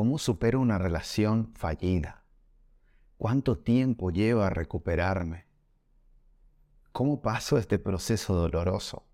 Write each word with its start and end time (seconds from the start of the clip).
¿Cómo 0.00 0.16
supero 0.16 0.60
una 0.60 0.78
relación 0.78 1.52
fallida? 1.56 2.24
¿Cuánto 3.18 3.58
tiempo 3.58 4.10
lleva 4.10 4.46
a 4.46 4.48
recuperarme? 4.48 5.44
¿Cómo 6.90 7.20
paso 7.20 7.58
este 7.58 7.78
proceso 7.78 8.34
doloroso? 8.34 9.04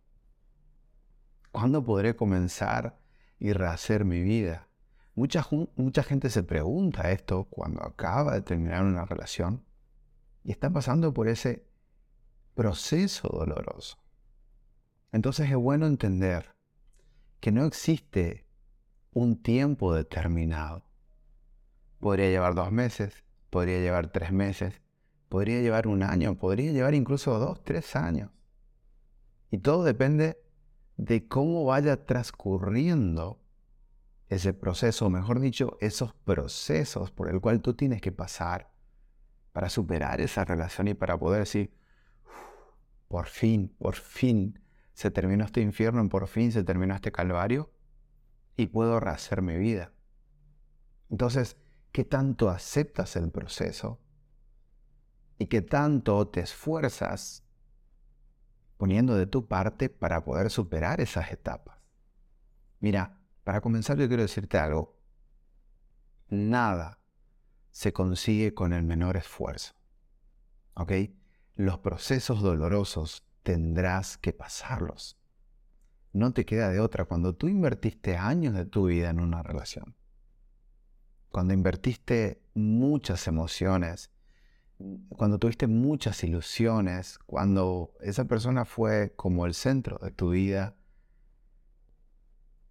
¿Cuándo 1.50 1.84
podré 1.84 2.14
comenzar 2.14 3.00
y 3.40 3.52
rehacer 3.52 4.04
mi 4.04 4.22
vida? 4.22 4.68
Mucha, 5.16 5.44
mucha 5.74 6.04
gente 6.04 6.30
se 6.30 6.44
pregunta 6.44 7.10
esto 7.10 7.48
cuando 7.50 7.82
acaba 7.82 8.34
de 8.34 8.42
terminar 8.42 8.84
una 8.84 9.04
relación 9.04 9.64
y 10.44 10.52
está 10.52 10.70
pasando 10.70 11.12
por 11.12 11.26
ese 11.26 11.66
proceso 12.54 13.26
doloroso. 13.26 13.98
Entonces 15.10 15.50
es 15.50 15.56
bueno 15.56 15.88
entender 15.88 16.54
que 17.40 17.50
no 17.50 17.64
existe 17.64 18.45
un 19.16 19.42
tiempo 19.42 19.94
determinado. 19.94 20.84
Podría 22.00 22.28
llevar 22.28 22.54
dos 22.54 22.70
meses, 22.70 23.24
podría 23.48 23.78
llevar 23.80 24.12
tres 24.12 24.30
meses, 24.30 24.82
podría 25.30 25.62
llevar 25.62 25.86
un 25.86 26.02
año, 26.02 26.36
podría 26.36 26.70
llevar 26.70 26.94
incluso 26.94 27.38
dos, 27.38 27.64
tres 27.64 27.96
años. 27.96 28.30
Y 29.50 29.56
todo 29.56 29.84
depende 29.84 30.38
de 30.98 31.26
cómo 31.28 31.64
vaya 31.64 32.04
transcurriendo 32.04 33.40
ese 34.28 34.52
proceso, 34.52 35.06
o 35.06 35.10
mejor 35.10 35.40
dicho, 35.40 35.78
esos 35.80 36.12
procesos 36.12 37.10
por 37.10 37.30
el 37.30 37.40
cual 37.40 37.62
tú 37.62 37.72
tienes 37.72 38.02
que 38.02 38.12
pasar 38.12 38.70
para 39.54 39.70
superar 39.70 40.20
esa 40.20 40.44
relación 40.44 40.88
y 40.88 40.94
para 40.94 41.18
poder 41.18 41.40
decir, 41.40 41.74
por 43.08 43.28
fin, 43.28 43.74
por 43.78 43.94
fin 43.94 44.60
se 44.92 45.10
terminó 45.10 45.46
este 45.46 45.62
infierno, 45.62 46.06
por 46.10 46.28
fin 46.28 46.52
se 46.52 46.64
terminó 46.64 46.94
este 46.94 47.12
calvario 47.12 47.70
y 48.56 48.66
puedo 48.66 49.00
rehacer 49.00 49.42
mi 49.42 49.56
vida. 49.56 49.92
Entonces, 51.10 51.56
¿qué 51.92 52.04
tanto 52.04 52.50
aceptas 52.50 53.16
el 53.16 53.30
proceso? 53.30 54.00
¿Y 55.38 55.46
qué 55.46 55.62
tanto 55.62 56.26
te 56.28 56.40
esfuerzas 56.40 57.44
poniendo 58.78 59.14
de 59.14 59.26
tu 59.26 59.46
parte 59.46 59.88
para 59.88 60.24
poder 60.24 60.50
superar 60.50 61.00
esas 61.00 61.30
etapas? 61.30 61.78
Mira, 62.80 63.20
para 63.44 63.60
comenzar 63.60 63.98
yo 63.98 64.08
quiero 64.08 64.22
decirte 64.22 64.58
algo. 64.58 64.98
Nada 66.28 66.98
se 67.70 67.92
consigue 67.92 68.54
con 68.54 68.72
el 68.72 68.82
menor 68.82 69.16
esfuerzo. 69.16 69.74
¿Ok? 70.74 70.92
Los 71.54 71.78
procesos 71.78 72.42
dolorosos 72.42 73.26
tendrás 73.42 74.18
que 74.18 74.32
pasarlos. 74.32 75.15
No 76.16 76.32
te 76.32 76.46
queda 76.46 76.70
de 76.70 76.80
otra. 76.80 77.04
Cuando 77.04 77.34
tú 77.34 77.46
invertiste 77.46 78.16
años 78.16 78.54
de 78.54 78.64
tu 78.64 78.86
vida 78.86 79.10
en 79.10 79.20
una 79.20 79.42
relación, 79.42 79.94
cuando 81.30 81.52
invertiste 81.52 82.40
muchas 82.54 83.26
emociones, 83.28 84.10
cuando 85.10 85.38
tuviste 85.38 85.66
muchas 85.66 86.24
ilusiones, 86.24 87.18
cuando 87.26 87.92
esa 88.00 88.24
persona 88.24 88.64
fue 88.64 89.12
como 89.14 89.44
el 89.44 89.52
centro 89.52 89.98
de 89.98 90.10
tu 90.10 90.30
vida, 90.30 90.74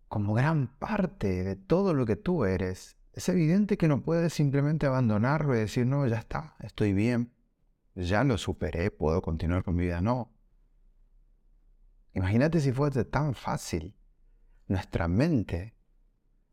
como 0.08 0.34
gran 0.34 0.76
parte 0.80 1.44
de 1.44 1.56
todo 1.56 1.94
lo 1.94 2.08
que 2.08 2.16
tú 2.16 2.46
eres, 2.46 2.98
es 3.14 3.30
evidente 3.30 3.78
que 3.78 3.88
no 3.88 4.02
puedes 4.02 4.34
simplemente 4.34 4.88
abandonarlo 4.88 5.56
y 5.56 5.60
decir, 5.60 5.86
no, 5.86 6.08
ya 6.08 6.18
está, 6.18 6.56
estoy 6.62 6.94
bien, 6.94 7.32
ya 7.94 8.24
lo 8.24 8.40
superé, 8.40 8.90
puedo 8.90 9.22
continuar 9.22 9.64
con 9.64 9.76
mi 9.76 9.84
vida. 9.84 10.02
No, 10.02 10.35
Imagínate 12.16 12.62
si 12.62 12.72
fuese 12.72 13.04
tan 13.04 13.36
fácil. 13.36 13.94
Nuestra 14.68 15.08
mente, 15.08 15.76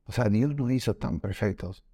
o 0.04 0.12
sea, 0.12 0.28
Dios 0.28 0.54
nos 0.54 0.70
hizo 0.70 0.96
tan 0.96 1.20
perfectos 1.20 1.84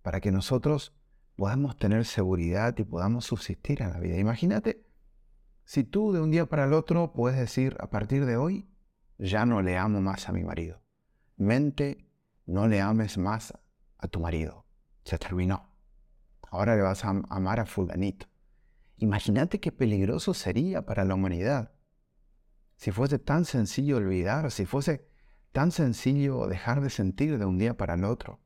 para 0.00 0.20
que 0.20 0.32
nosotros 0.32 0.94
podamos 1.34 1.76
tener 1.76 2.06
seguridad 2.06 2.74
y 2.78 2.84
podamos 2.84 3.26
subsistir 3.26 3.82
en 3.82 3.90
la 3.90 3.98
vida. 3.98 4.16
Imagínate 4.16 4.86
si 5.64 5.82
tú 5.82 6.12
de 6.12 6.20
un 6.20 6.30
día 6.30 6.46
para 6.46 6.64
el 6.64 6.72
otro 6.72 7.12
puedes 7.12 7.38
decir, 7.38 7.76
a 7.80 7.90
partir 7.90 8.24
de 8.24 8.36
hoy, 8.36 8.70
ya 9.18 9.44
no 9.44 9.60
le 9.62 9.76
amo 9.76 10.00
más 10.00 10.28
a 10.28 10.32
mi 10.32 10.44
marido. 10.44 10.80
Mente, 11.36 12.08
no 12.46 12.68
le 12.68 12.80
ames 12.80 13.18
más 13.18 13.52
a 13.98 14.06
tu 14.08 14.20
marido. 14.20 14.64
Se 15.04 15.18
terminó. 15.18 15.68
Ahora 16.50 16.76
le 16.76 16.82
vas 16.82 17.04
a 17.04 17.10
amar 17.10 17.58
a 17.58 17.66
fulanito. 17.66 18.26
Imagínate 18.96 19.58
qué 19.58 19.72
peligroso 19.72 20.32
sería 20.34 20.86
para 20.86 21.04
la 21.04 21.14
humanidad 21.14 21.75
si 22.76 22.92
fuese 22.92 23.18
tan 23.18 23.44
sencillo 23.44 23.96
olvidar, 23.96 24.50
si 24.50 24.66
fuese 24.66 25.08
tan 25.52 25.72
sencillo 25.72 26.46
dejar 26.46 26.80
de 26.82 26.90
sentir 26.90 27.38
de 27.38 27.46
un 27.46 27.58
día 27.58 27.76
para 27.76 27.94
el 27.94 28.04
otro. 28.04 28.40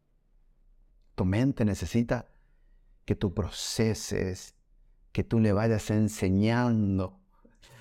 Tu 1.17 1.25
mente 1.25 1.65
necesita 1.65 2.31
que 3.05 3.17
tú 3.17 3.35
proceses, 3.35 4.55
que 5.13 5.25
tú 5.25 5.41
le 5.41 5.53
vayas 5.53 5.91
enseñando 5.91 7.21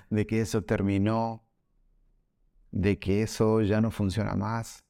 de 0.10 0.26
que 0.26 0.42
eso 0.42 0.64
terminó, 0.64 1.48
de 2.72 2.98
que 2.98 3.22
eso 3.22 3.62
ya 3.62 3.82
no 3.82 3.92
funciona 3.92 4.36
más. 4.36 4.84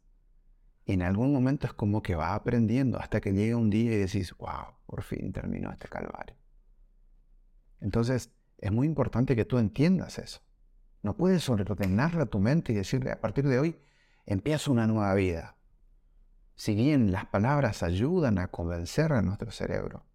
en 0.85 1.03
algún 1.03 1.31
momento 1.31 1.67
es 1.67 1.73
como 1.73 2.01
que 2.01 2.15
va 2.15 2.33
aprendiendo 2.33 2.97
hasta 2.99 3.21
que 3.21 3.31
llega 3.31 3.55
un 3.55 3.69
día 3.69 3.93
y 3.93 3.97
decís, 3.97 4.33
wow, 4.37 4.73
por 4.87 5.03
fin 5.03 5.31
terminó 5.31 5.71
este 5.71 5.87
calvario. 5.87 6.35
Entonces, 7.79 8.31
es 8.57 8.71
muy 8.71 8.87
importante 8.87 9.35
que 9.35 9.45
tú 9.45 9.59
entiendas 9.59 10.17
eso. 10.17 10.41
No 11.01 11.15
puedes 11.15 11.47
ordenarle 11.49 12.23
a 12.23 12.25
tu 12.25 12.39
mente 12.39 12.73
y 12.73 12.75
decirle, 12.75 13.11
a 13.11 13.21
partir 13.21 13.47
de 13.47 13.59
hoy, 13.59 13.79
empieza 14.25 14.71
una 14.71 14.87
nueva 14.87 15.13
vida. 15.15 15.55
Si 16.55 16.75
bien 16.75 17.11
las 17.11 17.25
palabras 17.25 17.83
ayudan 17.83 18.37
a 18.37 18.49
convencer 18.49 19.13
a 19.13 19.21
nuestro 19.21 19.51
cerebro, 19.51 20.05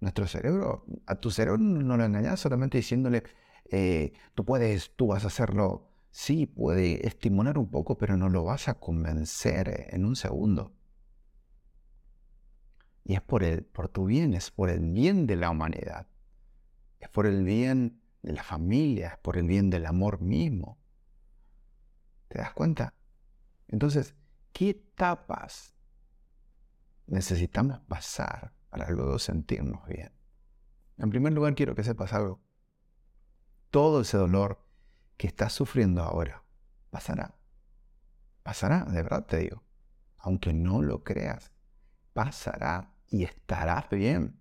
nuestro 0.00 0.26
cerebro, 0.26 0.84
a 1.06 1.14
tu 1.16 1.30
cerebro 1.30 1.58
no 1.58 1.96
lo 1.96 2.04
engañas 2.04 2.40
solamente 2.40 2.78
diciéndole, 2.78 3.22
eh, 3.70 4.12
tú 4.34 4.44
puedes, 4.44 4.94
tú 4.96 5.08
vas 5.08 5.24
a 5.24 5.28
hacerlo. 5.28 5.88
Sí, 6.10 6.46
puede 6.46 7.06
estimular 7.06 7.56
un 7.56 7.70
poco, 7.70 7.96
pero 7.96 8.16
no 8.16 8.28
lo 8.28 8.44
vas 8.44 8.68
a 8.68 8.74
convencer 8.74 9.88
en 9.90 10.04
un 10.04 10.16
segundo. 10.16 10.72
Y 13.04 13.14
es 13.14 13.22
por, 13.22 13.42
el, 13.44 13.64
por 13.64 13.88
tu 13.88 14.04
bien, 14.04 14.34
es 14.34 14.50
por 14.50 14.70
el 14.70 14.80
bien 14.80 15.26
de 15.26 15.36
la 15.36 15.50
humanidad. 15.50 16.06
Es 17.00 17.08
por 17.08 17.26
el 17.26 17.44
bien 17.44 18.01
de 18.22 18.32
la 18.32 18.42
familia, 18.42 19.18
por 19.22 19.36
el 19.36 19.46
bien 19.46 19.68
del 19.68 19.86
amor 19.86 20.20
mismo. 20.20 20.78
¿Te 22.28 22.38
das 22.38 22.52
cuenta? 22.52 22.94
Entonces, 23.68 24.14
¿qué 24.52 24.70
etapas 24.70 25.74
necesitamos 27.06 27.80
pasar 27.80 28.54
para 28.70 28.88
luego 28.90 29.18
sentirnos 29.18 29.86
bien? 29.86 30.12
En 30.98 31.10
primer 31.10 31.32
lugar, 31.32 31.54
quiero 31.54 31.74
que 31.74 31.82
sepas 31.82 32.12
algo. 32.12 32.40
Todo 33.70 34.02
ese 34.02 34.16
dolor 34.16 34.64
que 35.16 35.26
estás 35.26 35.52
sufriendo 35.52 36.02
ahora 36.02 36.44
pasará. 36.90 37.34
Pasará, 38.42 38.84
de 38.84 39.02
verdad 39.02 39.26
te 39.26 39.38
digo. 39.38 39.64
Aunque 40.18 40.52
no 40.52 40.82
lo 40.82 41.02
creas, 41.02 41.52
pasará 42.12 42.94
y 43.08 43.24
estarás 43.24 43.90
bien. 43.90 44.38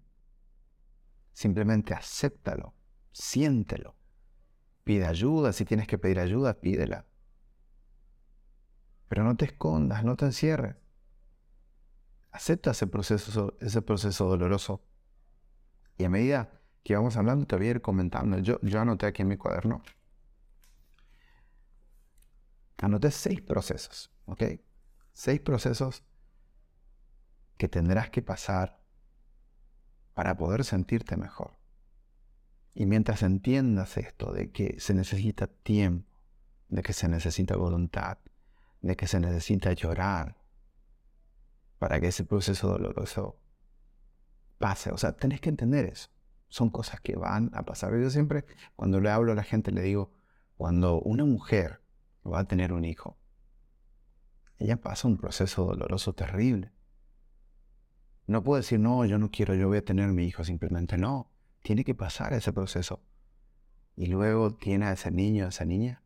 Simplemente 1.33 1.93
acéptalo 1.93 2.75
siéntelo. 3.11 3.95
Pide 4.83 5.05
ayuda, 5.05 5.53
si 5.53 5.65
tienes 5.65 5.87
que 5.87 5.97
pedir 5.97 6.19
ayuda, 6.19 6.59
pídela. 6.59 7.05
Pero 9.07 9.23
no 9.23 9.35
te 9.35 9.45
escondas, 9.45 10.03
no 10.03 10.15
te 10.15 10.25
encierres. 10.25 10.75
Acepta 12.31 12.71
ese 12.71 12.87
proceso, 12.87 13.55
ese 13.59 13.81
proceso 13.81 14.27
doloroso. 14.27 14.83
Y 15.97 16.05
a 16.05 16.09
medida 16.09 16.61
que 16.83 16.95
vamos 16.95 17.17
hablando, 17.17 17.45
te 17.45 17.55
voy 17.57 17.67
a 17.67 17.71
ir 17.71 17.81
comentando. 17.81 18.39
Yo, 18.39 18.59
yo 18.61 18.79
anoté 18.79 19.05
aquí 19.05 19.21
en 19.21 19.27
mi 19.27 19.37
cuaderno. 19.37 19.83
Anoté 22.77 23.11
seis 23.11 23.41
procesos, 23.41 24.11
¿ok? 24.25 24.43
Seis 25.13 25.39
procesos 25.39 26.03
que 27.57 27.67
tendrás 27.67 28.09
que 28.09 28.23
pasar 28.23 28.81
para 30.15 30.35
poder 30.35 30.63
sentirte 30.63 31.15
mejor. 31.15 31.60
Y 32.73 32.85
mientras 32.85 33.21
entiendas 33.23 33.97
esto 33.97 34.31
de 34.31 34.51
que 34.51 34.79
se 34.79 34.93
necesita 34.93 35.47
tiempo, 35.47 36.09
de 36.69 36.81
que 36.83 36.93
se 36.93 37.09
necesita 37.09 37.57
voluntad, 37.57 38.17
de 38.81 38.95
que 38.95 39.07
se 39.07 39.19
necesita 39.19 39.73
llorar 39.73 40.37
para 41.79 41.99
que 41.99 42.07
ese 42.07 42.23
proceso 42.23 42.69
doloroso 42.69 43.39
pase. 44.57 44.91
O 44.91 44.97
sea, 44.97 45.17
tenés 45.17 45.41
que 45.41 45.49
entender 45.49 45.85
eso. 45.85 46.09
Son 46.47 46.69
cosas 46.69 47.01
que 47.01 47.15
van 47.15 47.51
a 47.53 47.63
pasar. 47.63 47.93
Yo 47.99 48.09
siempre, 48.09 48.45
cuando 48.75 49.01
le 49.01 49.09
hablo 49.09 49.33
a 49.33 49.35
la 49.35 49.43
gente, 49.43 49.71
le 49.71 49.81
digo, 49.81 50.13
cuando 50.55 51.01
una 51.01 51.25
mujer 51.25 51.81
va 52.25 52.39
a 52.39 52.47
tener 52.47 52.71
un 52.71 52.85
hijo, 52.85 53.17
ella 54.57 54.79
pasa 54.79 55.07
un 55.07 55.17
proceso 55.17 55.65
doloroso 55.65 56.13
terrible. 56.13 56.71
No 58.27 58.43
puedo 58.43 58.57
decir, 58.57 58.79
no, 58.79 59.03
yo 59.05 59.17
no 59.17 59.29
quiero, 59.29 59.55
yo 59.55 59.67
voy 59.67 59.79
a 59.79 59.85
tener 59.85 60.07
mi 60.09 60.25
hijo, 60.25 60.43
simplemente 60.43 60.97
no 60.97 61.30
tiene 61.61 61.83
que 61.83 61.95
pasar 61.95 62.33
ese 62.33 62.53
proceso. 62.53 63.03
Y 63.95 64.07
luego 64.07 64.55
tiene 64.55 64.85
a 64.85 64.93
ese 64.93 65.11
niño, 65.11 65.45
a 65.45 65.49
esa 65.49 65.65
niña, 65.65 66.01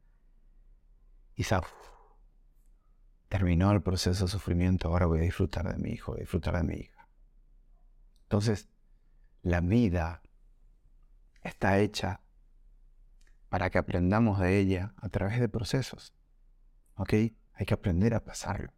y 1.35 1.45
terminó 3.27 3.71
el 3.71 3.81
proceso 3.81 4.25
de 4.25 4.31
sufrimiento, 4.31 4.87
ahora 4.87 5.05
voy 5.05 5.19
a 5.19 5.23
disfrutar 5.23 5.69
de 5.71 5.77
mi 5.77 5.91
hijo, 5.91 6.13
voy 6.13 6.19
a 6.19 6.23
disfrutar 6.23 6.55
de 6.55 6.63
mi 6.63 6.75
hija. 6.75 7.07
Entonces, 8.23 8.69
la 9.41 9.61
vida 9.61 10.21
está 11.43 11.79
hecha 11.79 12.21
para 13.49 13.69
que 13.69 13.77
aprendamos 13.77 14.39
de 14.39 14.59
ella 14.59 14.93
a 14.97 15.09
través 15.09 15.39
de 15.39 15.49
procesos. 15.49 16.13
¿Ok? 16.95 17.13
Hay 17.53 17.65
que 17.65 17.73
aprender 17.73 18.13
a 18.13 18.23
pasarlo. 18.23 18.73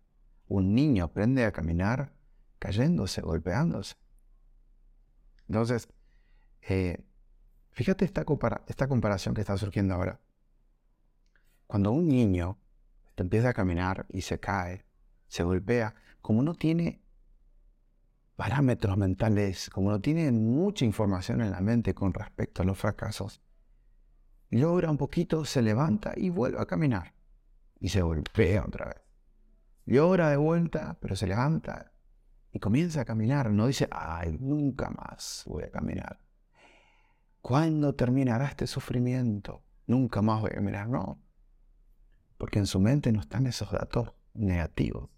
Un 0.47 0.73
niño 0.73 1.05
aprende 1.05 1.45
a 1.45 1.51
caminar 1.51 2.13
cayéndose, 2.59 3.21
golpeándose. 3.21 3.95
Entonces, 5.47 5.87
eh, 6.61 7.05
fíjate 7.71 8.05
esta, 8.05 8.25
esta 8.67 8.87
comparación 8.87 9.33
que 9.33 9.41
está 9.41 9.57
surgiendo 9.57 9.93
ahora. 9.93 10.19
Cuando 11.67 11.91
un 11.91 12.07
niño 12.07 12.57
empieza 13.17 13.49
a 13.49 13.53
caminar 13.53 14.05
y 14.09 14.21
se 14.21 14.39
cae, 14.39 14.85
se 15.27 15.43
golpea, 15.43 15.95
como 16.21 16.41
no 16.43 16.53
tiene 16.53 17.01
parámetros 18.35 18.97
mentales, 18.97 19.69
como 19.69 19.89
no 19.89 19.99
tiene 19.99 20.31
mucha 20.31 20.85
información 20.85 21.41
en 21.41 21.51
la 21.51 21.61
mente 21.61 21.93
con 21.93 22.13
respecto 22.13 22.61
a 22.61 22.65
los 22.65 22.77
fracasos, 22.77 23.41
logra 24.49 24.91
un 24.91 24.97
poquito, 24.97 25.43
se 25.43 25.61
levanta 25.61 26.13
y 26.15 26.29
vuelve 26.29 26.59
a 26.59 26.65
caminar. 26.65 27.13
Y 27.79 27.89
se 27.89 28.01
golpea 28.01 28.63
otra 28.65 28.87
vez. 28.87 29.01
Llora 29.85 30.29
de 30.29 30.37
vuelta, 30.37 30.97
pero 30.99 31.15
se 31.15 31.27
levanta 31.27 31.91
y 32.51 32.59
comienza 32.59 33.01
a 33.01 33.05
caminar. 33.05 33.51
No 33.51 33.67
dice, 33.67 33.87
ay, 33.91 34.37
nunca 34.39 34.89
más 34.89 35.43
voy 35.47 35.63
a 35.63 35.71
caminar. 35.71 36.19
¿Cuándo 37.47 37.95
terminará 37.95 38.47
este 38.47 38.67
sufrimiento? 38.67 39.63
Nunca 39.85 40.21
más 40.21 40.41
voy 40.41 40.49
a 40.51 40.55
caminar. 40.55 40.89
No. 40.89 41.23
Porque 42.37 42.59
en 42.59 42.67
su 42.67 42.81
mente 42.81 43.13
no 43.13 43.21
están 43.21 43.47
esos 43.47 43.71
datos 43.71 44.13
negativos. 44.33 45.09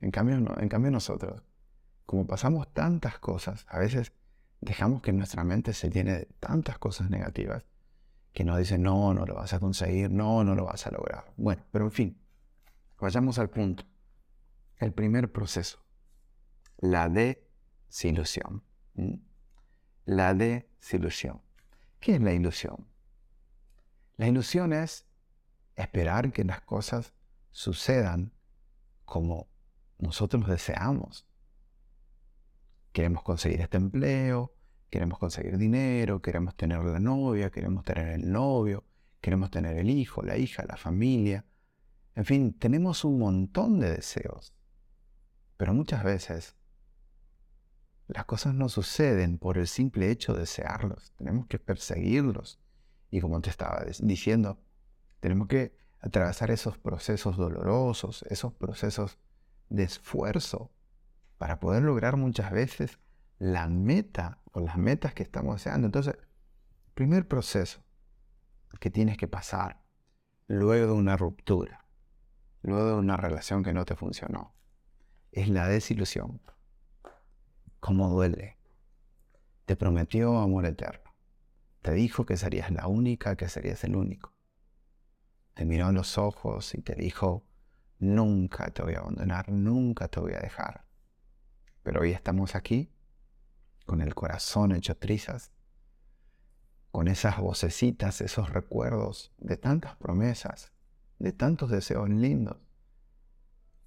En 0.00 0.12
cambio, 0.12 0.36
en 0.36 0.68
cambio 0.68 0.92
nosotros, 0.92 1.42
como 2.06 2.28
pasamos 2.28 2.72
tantas 2.72 3.18
cosas, 3.18 3.66
a 3.68 3.80
veces 3.80 4.12
dejamos 4.60 5.02
que 5.02 5.12
nuestra 5.12 5.42
mente 5.42 5.72
se 5.72 5.90
llene 5.90 6.12
de 6.12 6.26
tantas 6.38 6.78
cosas 6.78 7.10
negativas 7.10 7.64
que 8.32 8.44
nos 8.44 8.56
dicen, 8.56 8.84
no, 8.84 9.12
no 9.12 9.26
lo 9.26 9.34
vas 9.34 9.52
a 9.52 9.58
conseguir, 9.58 10.12
no, 10.12 10.44
no 10.44 10.54
lo 10.54 10.66
vas 10.66 10.86
a 10.86 10.92
lograr. 10.92 11.32
Bueno, 11.36 11.64
pero 11.72 11.86
en 11.86 11.90
fin, 11.90 12.22
vayamos 13.00 13.40
al 13.40 13.50
punto. 13.50 13.82
El 14.76 14.92
primer 14.92 15.32
proceso, 15.32 15.84
la 16.76 17.08
desilusión. 17.08 18.62
La 20.04 20.34
desilusión. 20.34 21.47
¿Qué 22.00 22.14
es 22.14 22.20
la 22.20 22.32
ilusión? 22.32 22.86
La 24.16 24.28
ilusión 24.28 24.72
es 24.72 25.06
esperar 25.76 26.32
que 26.32 26.44
las 26.44 26.60
cosas 26.60 27.12
sucedan 27.50 28.32
como 29.04 29.48
nosotros 29.98 30.46
deseamos. 30.46 31.26
Queremos 32.92 33.22
conseguir 33.22 33.60
este 33.60 33.76
empleo, 33.76 34.54
queremos 34.90 35.18
conseguir 35.18 35.58
dinero, 35.58 36.20
queremos 36.22 36.56
tener 36.56 36.80
la 36.84 37.00
novia, 37.00 37.50
queremos 37.50 37.84
tener 37.84 38.08
el 38.08 38.30
novio, 38.30 38.84
queremos 39.20 39.50
tener 39.50 39.76
el 39.76 39.90
hijo, 39.90 40.22
la 40.22 40.36
hija, 40.36 40.64
la 40.66 40.76
familia. 40.76 41.44
En 42.14 42.24
fin, 42.24 42.52
tenemos 42.58 43.04
un 43.04 43.18
montón 43.18 43.78
de 43.78 43.90
deseos. 43.90 44.54
Pero 45.56 45.74
muchas 45.74 46.04
veces 46.04 46.56
las 48.08 48.24
cosas 48.24 48.54
no 48.54 48.68
suceden 48.70 49.38
por 49.38 49.58
el 49.58 49.66
simple 49.66 50.10
hecho 50.10 50.32
de 50.32 50.40
desearlos. 50.40 51.12
Tenemos 51.16 51.46
que 51.46 51.58
perseguirlos. 51.58 52.58
Y 53.10 53.20
como 53.20 53.40
te 53.40 53.50
estaba 53.50 53.84
diciendo, 54.00 54.58
tenemos 55.20 55.48
que 55.48 55.76
atravesar 56.00 56.50
esos 56.50 56.78
procesos 56.78 57.36
dolorosos, 57.36 58.24
esos 58.30 58.54
procesos 58.54 59.18
de 59.68 59.82
esfuerzo 59.82 60.72
para 61.36 61.60
poder 61.60 61.82
lograr 61.82 62.16
muchas 62.16 62.50
veces 62.50 62.98
la 63.38 63.68
meta 63.68 64.40
o 64.52 64.60
las 64.60 64.78
metas 64.78 65.12
que 65.12 65.22
estamos 65.22 65.56
deseando. 65.56 65.86
Entonces, 65.86 66.16
primer 66.94 67.28
proceso 67.28 67.84
que 68.80 68.90
tienes 68.90 69.18
que 69.18 69.28
pasar 69.28 69.82
luego 70.46 70.94
de 70.94 70.98
una 70.98 71.16
ruptura, 71.16 71.86
luego 72.62 72.86
de 72.86 72.94
una 72.94 73.16
relación 73.16 73.62
que 73.62 73.74
no 73.74 73.84
te 73.84 73.96
funcionó, 73.96 74.54
es 75.30 75.48
la 75.48 75.68
desilusión. 75.68 76.40
¿Cómo 77.80 78.08
duele? 78.08 78.58
Te 79.66 79.76
prometió 79.76 80.38
amor 80.38 80.66
eterno. 80.66 81.14
Te 81.82 81.92
dijo 81.92 82.26
que 82.26 82.36
serías 82.36 82.70
la 82.70 82.86
única, 82.86 83.36
que 83.36 83.48
serías 83.48 83.84
el 83.84 83.96
único 83.96 84.34
te 85.58 85.64
miró 85.64 85.88
en 85.88 85.96
los 85.96 86.18
ojos 86.18 86.72
y 86.76 86.82
te 86.82 86.94
dijo, 86.94 87.44
nunca 87.98 88.70
te 88.70 88.80
voy 88.80 88.94
a 88.94 89.00
abandonar, 89.00 89.50
nunca 89.50 90.06
te 90.06 90.20
voy 90.20 90.34
a 90.34 90.38
dejar. 90.38 90.84
Pero 91.82 92.02
hoy 92.02 92.12
estamos 92.12 92.54
aquí, 92.54 92.92
con 93.84 94.00
el 94.00 94.14
corazón 94.14 94.70
hecho 94.70 94.96
trizas, 94.96 95.50
con 96.92 97.08
esas 97.08 97.38
vocecitas, 97.38 98.20
esos 98.20 98.50
recuerdos 98.50 99.32
de 99.38 99.56
tantas 99.56 99.96
promesas, 99.96 100.70
de 101.18 101.32
tantos 101.32 101.72
deseos 101.72 102.08
lindos, 102.08 102.58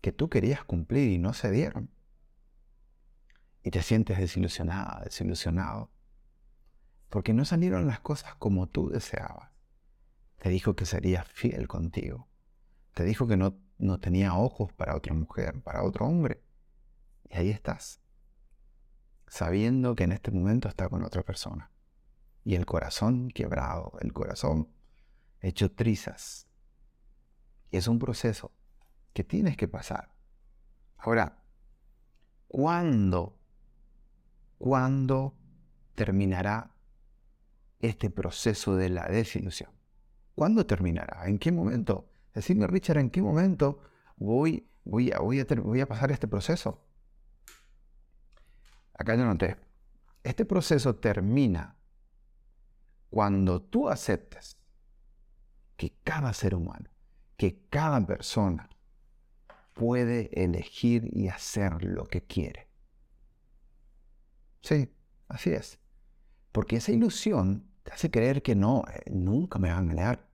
que 0.01 0.11
tú 0.11 0.29
querías 0.29 0.65
cumplir 0.65 1.09
y 1.09 1.19
no 1.19 1.31
se 1.31 1.51
dieron. 1.51 1.89
Y 3.63 3.71
te 3.71 3.81
sientes 3.81 4.17
desilusionada, 4.17 5.01
desilusionado, 5.03 5.91
porque 7.09 7.33
no 7.33 7.45
salieron 7.45 7.87
las 7.87 7.99
cosas 7.99 8.35
como 8.35 8.67
tú 8.67 8.89
deseabas. 8.89 9.51
Te 10.39 10.49
dijo 10.49 10.75
que 10.75 10.85
sería 10.85 11.23
fiel 11.23 11.67
contigo. 11.67 12.27
Te 12.93 13.03
dijo 13.03 13.27
que 13.27 13.37
no, 13.37 13.59
no 13.77 13.99
tenía 13.99 14.35
ojos 14.35 14.73
para 14.73 14.95
otra 14.95 15.13
mujer, 15.13 15.61
para 15.61 15.83
otro 15.83 16.07
hombre. 16.07 16.43
Y 17.29 17.37
ahí 17.37 17.49
estás, 17.49 18.01
sabiendo 19.27 19.95
que 19.95 20.05
en 20.05 20.13
este 20.13 20.31
momento 20.31 20.67
está 20.67 20.89
con 20.89 21.03
otra 21.03 21.21
persona. 21.23 21.71
Y 22.43 22.55
el 22.55 22.65
corazón 22.65 23.29
quebrado, 23.29 23.93
el 24.01 24.13
corazón 24.13 24.69
hecho 25.41 25.71
trizas. 25.71 26.47
Y 27.69 27.77
es 27.77 27.87
un 27.87 27.99
proceso 27.99 28.51
que 29.13 29.23
tienes 29.23 29.57
que 29.57 29.67
pasar. 29.67 30.13
Ahora, 30.97 31.43
¿cuándo, 32.47 33.39
cuándo 34.61 35.35
terminará 35.95 36.75
este 37.79 38.11
proceso 38.11 38.75
de 38.75 38.89
la 38.89 39.07
desilusión? 39.07 39.71
¿Cuándo 40.35 40.67
terminará? 40.67 41.27
¿En 41.27 41.39
qué 41.39 41.51
momento? 41.51 42.11
Decime, 42.35 42.67
Richard, 42.67 42.99
¿en 42.99 43.09
qué 43.09 43.23
momento 43.23 43.79
voy, 44.17 44.69
voy, 44.83 45.11
a, 45.11 45.17
voy, 45.17 45.39
a, 45.39 45.45
voy 45.63 45.81
a 45.81 45.87
pasar 45.87 46.11
este 46.11 46.27
proceso? 46.27 46.85
Acá 48.93 49.15
yo 49.15 49.25
noté. 49.25 49.57
Este 50.24 50.45
proceso 50.45 50.95
termina 50.95 51.75
cuando 53.09 53.63
tú 53.63 53.89
aceptes 53.89 54.57
que 55.75 55.97
cada 56.03 56.33
ser 56.33 56.53
humano, 56.53 56.91
que 57.36 57.65
cada 57.71 58.05
persona 58.05 58.69
puede 59.74 60.29
elegir 60.39 61.09
y 61.12 61.29
hacer 61.29 61.83
lo 61.83 62.05
que 62.05 62.21
quiere. 62.21 62.70
Sí, 64.62 64.94
así 65.27 65.51
es. 65.51 65.80
Porque 66.51 66.77
esa 66.77 66.91
ilusión 66.91 67.68
te 67.84 67.91
hace 67.91 68.12
creer 68.12 68.41
que 68.41 68.56
no, 68.56 68.84
eh, 68.94 69.12
nunca 69.12 69.60
me 69.60 69.70
van 69.70 69.89
a 69.89 69.94
ganar. 69.94 70.30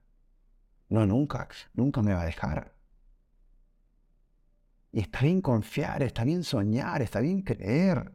No, 0.88 1.06
nunca, 1.06 1.48
nunca 1.74 2.02
me 2.02 2.14
va 2.14 2.22
a 2.22 2.26
dejar. 2.26 2.74
Y 4.92 5.00
está 5.00 5.20
bien 5.20 5.40
confiar, 5.40 6.02
está 6.02 6.24
bien 6.24 6.44
soñar, 6.44 7.02
está 7.02 7.20
bien 7.20 7.42
creer, 7.42 8.14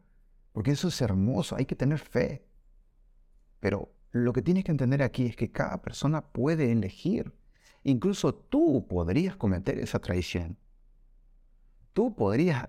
porque 0.52 0.72
eso 0.72 0.88
es 0.88 1.00
hermoso, 1.00 1.56
hay 1.56 1.66
que 1.66 1.76
tener 1.76 1.98
fe. 1.98 2.46
Pero 3.60 3.94
lo 4.10 4.32
que 4.32 4.42
tienes 4.42 4.64
que 4.64 4.72
entender 4.72 5.02
aquí 5.02 5.26
es 5.26 5.36
que 5.36 5.52
cada 5.52 5.82
persona 5.82 6.32
puede 6.32 6.72
elegir. 6.72 7.32
Incluso 7.84 8.34
tú 8.34 8.86
podrías 8.88 9.36
cometer 9.36 9.78
esa 9.78 10.00
traición. 10.00 10.58
Tú 11.92 12.14
podrías 12.16 12.68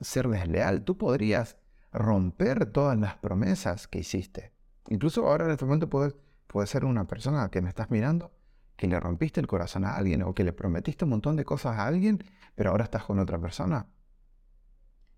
ser 0.00 0.28
desleal, 0.28 0.84
tú 0.84 0.98
podrías 0.98 1.56
romper 1.92 2.66
todas 2.66 2.98
las 2.98 3.16
promesas 3.16 3.88
que 3.88 4.00
hiciste. 4.00 4.52
Incluso 4.88 5.26
ahora 5.26 5.46
en 5.46 5.52
este 5.52 5.64
momento 5.64 5.88
puede, 5.88 6.14
puede 6.46 6.66
ser 6.66 6.84
una 6.84 7.06
persona 7.06 7.48
que 7.50 7.62
me 7.62 7.68
estás 7.68 7.90
mirando 7.90 8.32
que 8.78 8.86
le 8.86 9.00
rompiste 9.00 9.40
el 9.40 9.48
corazón 9.48 9.84
a 9.84 9.96
alguien 9.96 10.22
o 10.22 10.34
que 10.34 10.44
le 10.44 10.52
prometiste 10.52 11.04
un 11.04 11.10
montón 11.10 11.34
de 11.34 11.44
cosas 11.44 11.76
a 11.76 11.86
alguien, 11.86 12.22
pero 12.54 12.70
ahora 12.70 12.84
estás 12.84 13.04
con 13.04 13.18
otra 13.18 13.36
persona. 13.40 13.88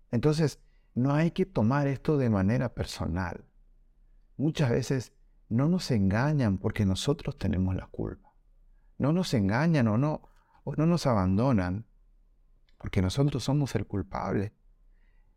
Entonces, 0.09 0.59
no 0.95 1.13
hay 1.13 1.29
que 1.29 1.45
tomar 1.45 1.87
esto 1.87 2.17
de 2.17 2.31
manera 2.31 2.73
personal. 2.73 3.45
Muchas 4.35 4.71
veces 4.71 5.13
no 5.47 5.69
nos 5.69 5.91
engañan 5.91 6.57
porque 6.57 6.85
nosotros 6.87 7.37
tenemos 7.37 7.75
la 7.75 7.85
culpa. 7.85 8.33
No 8.97 9.13
nos 9.13 9.31
engañan 9.35 9.87
o 9.87 9.97
no, 9.97 10.23
o 10.63 10.75
no 10.75 10.87
nos 10.87 11.05
abandonan 11.05 11.85
porque 12.79 13.03
nosotros 13.03 13.43
somos 13.43 13.75
el 13.75 13.85
culpable. 13.85 14.53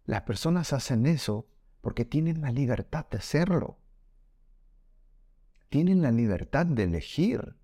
Las 0.04 0.23
personas 0.23 0.73
hacen 0.73 1.06
eso 1.06 1.49
porque 1.80 2.04
tienen 2.04 2.40
la 2.40 2.50
libertad 2.50 3.06
de 3.11 3.18
hacerlo 3.18 3.78
tienen 5.75 6.02
la 6.02 6.12
libertad 6.12 6.66
de 6.66 6.84
elegir. 6.84 7.56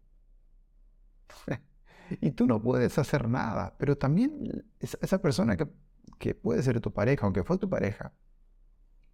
y 2.21 2.33
tú 2.33 2.45
no 2.45 2.61
puedes 2.61 2.99
hacer 2.99 3.29
nada. 3.29 3.77
Pero 3.79 3.97
también 3.97 4.67
esa 4.81 5.23
persona 5.23 5.57
que, 5.57 5.69
que 6.19 6.35
puede 6.35 6.61
ser 6.65 6.81
tu 6.81 6.93
pareja, 6.93 7.25
aunque 7.25 7.45
fue 7.45 7.57
tu 7.57 7.71
pareja, 7.71 8.13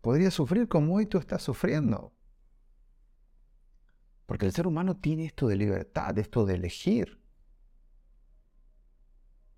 podría 0.01 0.31
sufrir 0.31 0.67
como 0.67 0.95
hoy 0.95 1.05
tú 1.05 1.19
estás 1.19 1.43
sufriendo. 1.43 2.15
Porque 4.25 4.47
el 4.47 4.53
ser 4.53 4.67
humano 4.67 4.97
tiene 4.97 5.27
esto 5.27 5.47
de 5.47 5.57
libertad, 5.57 6.17
esto 6.17 6.47
de 6.47 6.55
elegir. 6.55 7.21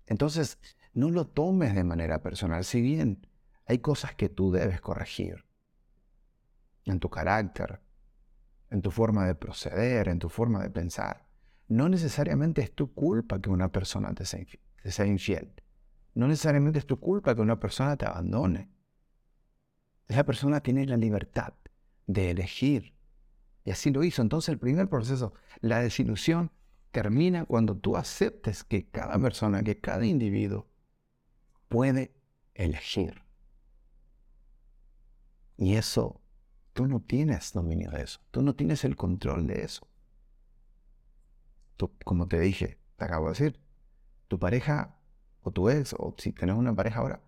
Entonces, 0.05 0.59
no 0.93 1.11
lo 1.11 1.27
tomes 1.27 1.75
de 1.75 1.85
manera 1.85 2.21
personal, 2.21 2.65
si 2.65 2.81
bien 2.81 3.25
hay 3.69 3.77
cosas 3.79 4.15
que 4.15 4.29
tú 4.29 4.51
debes 4.51 4.81
corregir 4.81 5.45
en 6.85 6.99
tu 6.99 7.07
carácter, 7.07 7.79
en 8.71 8.81
tu 8.81 8.89
forma 8.89 9.27
de 9.27 9.35
proceder, 9.35 10.07
en 10.07 10.17
tu 10.17 10.27
forma 10.27 10.63
de 10.63 10.71
pensar. 10.71 11.27
No 11.67 11.87
necesariamente 11.87 12.63
es 12.63 12.73
tu 12.73 12.91
culpa 12.95 13.39
que 13.39 13.51
una 13.51 13.71
persona 13.71 14.11
te 14.15 14.25
sea 14.25 15.05
infiel. 15.05 15.53
No 16.15 16.27
necesariamente 16.27 16.79
es 16.79 16.87
tu 16.87 16.99
culpa 16.99 17.35
que 17.35 17.41
una 17.41 17.59
persona 17.59 17.95
te 17.95 18.07
abandone. 18.07 18.71
Esa 20.07 20.23
persona 20.23 20.61
tiene 20.61 20.87
la 20.87 20.97
libertad 20.97 21.53
de 22.07 22.31
elegir. 22.31 22.95
Y 23.65 23.69
así 23.69 23.91
lo 23.91 24.03
hizo. 24.03 24.23
Entonces 24.23 24.49
el 24.49 24.57
primer 24.57 24.89
proceso, 24.89 25.35
la 25.61 25.79
desilusión, 25.79 26.51
termina 26.89 27.45
cuando 27.45 27.77
tú 27.77 27.97
aceptes 27.97 28.63
que 28.63 28.89
cada 28.89 29.19
persona, 29.19 29.61
que 29.61 29.79
cada 29.79 30.07
individuo 30.07 30.67
puede 31.67 32.15
elegir. 32.55 33.28
Y 35.61 35.75
eso, 35.75 36.21
tú 36.71 36.87
no 36.87 37.01
tienes 37.01 37.51
dominio 37.51 37.91
de 37.91 38.03
eso. 38.03 38.21
Tú 38.31 38.41
no 38.41 38.55
tienes 38.55 38.85
el 38.85 38.95
control 38.95 39.45
de 39.45 39.63
eso. 39.63 39.85
Tú, 41.75 41.91
como 42.05 42.29
te 42.29 42.39
dije, 42.39 42.79
te 42.95 43.03
acabo 43.03 43.25
de 43.25 43.31
decir, 43.31 43.59
tu 44.29 44.39
pareja 44.39 44.95
o 45.41 45.51
tu 45.51 45.69
ex, 45.69 45.93
o 45.99 46.15
si 46.17 46.31
tienes 46.31 46.55
una 46.55 46.73
pareja 46.73 47.01
ahora, 47.01 47.21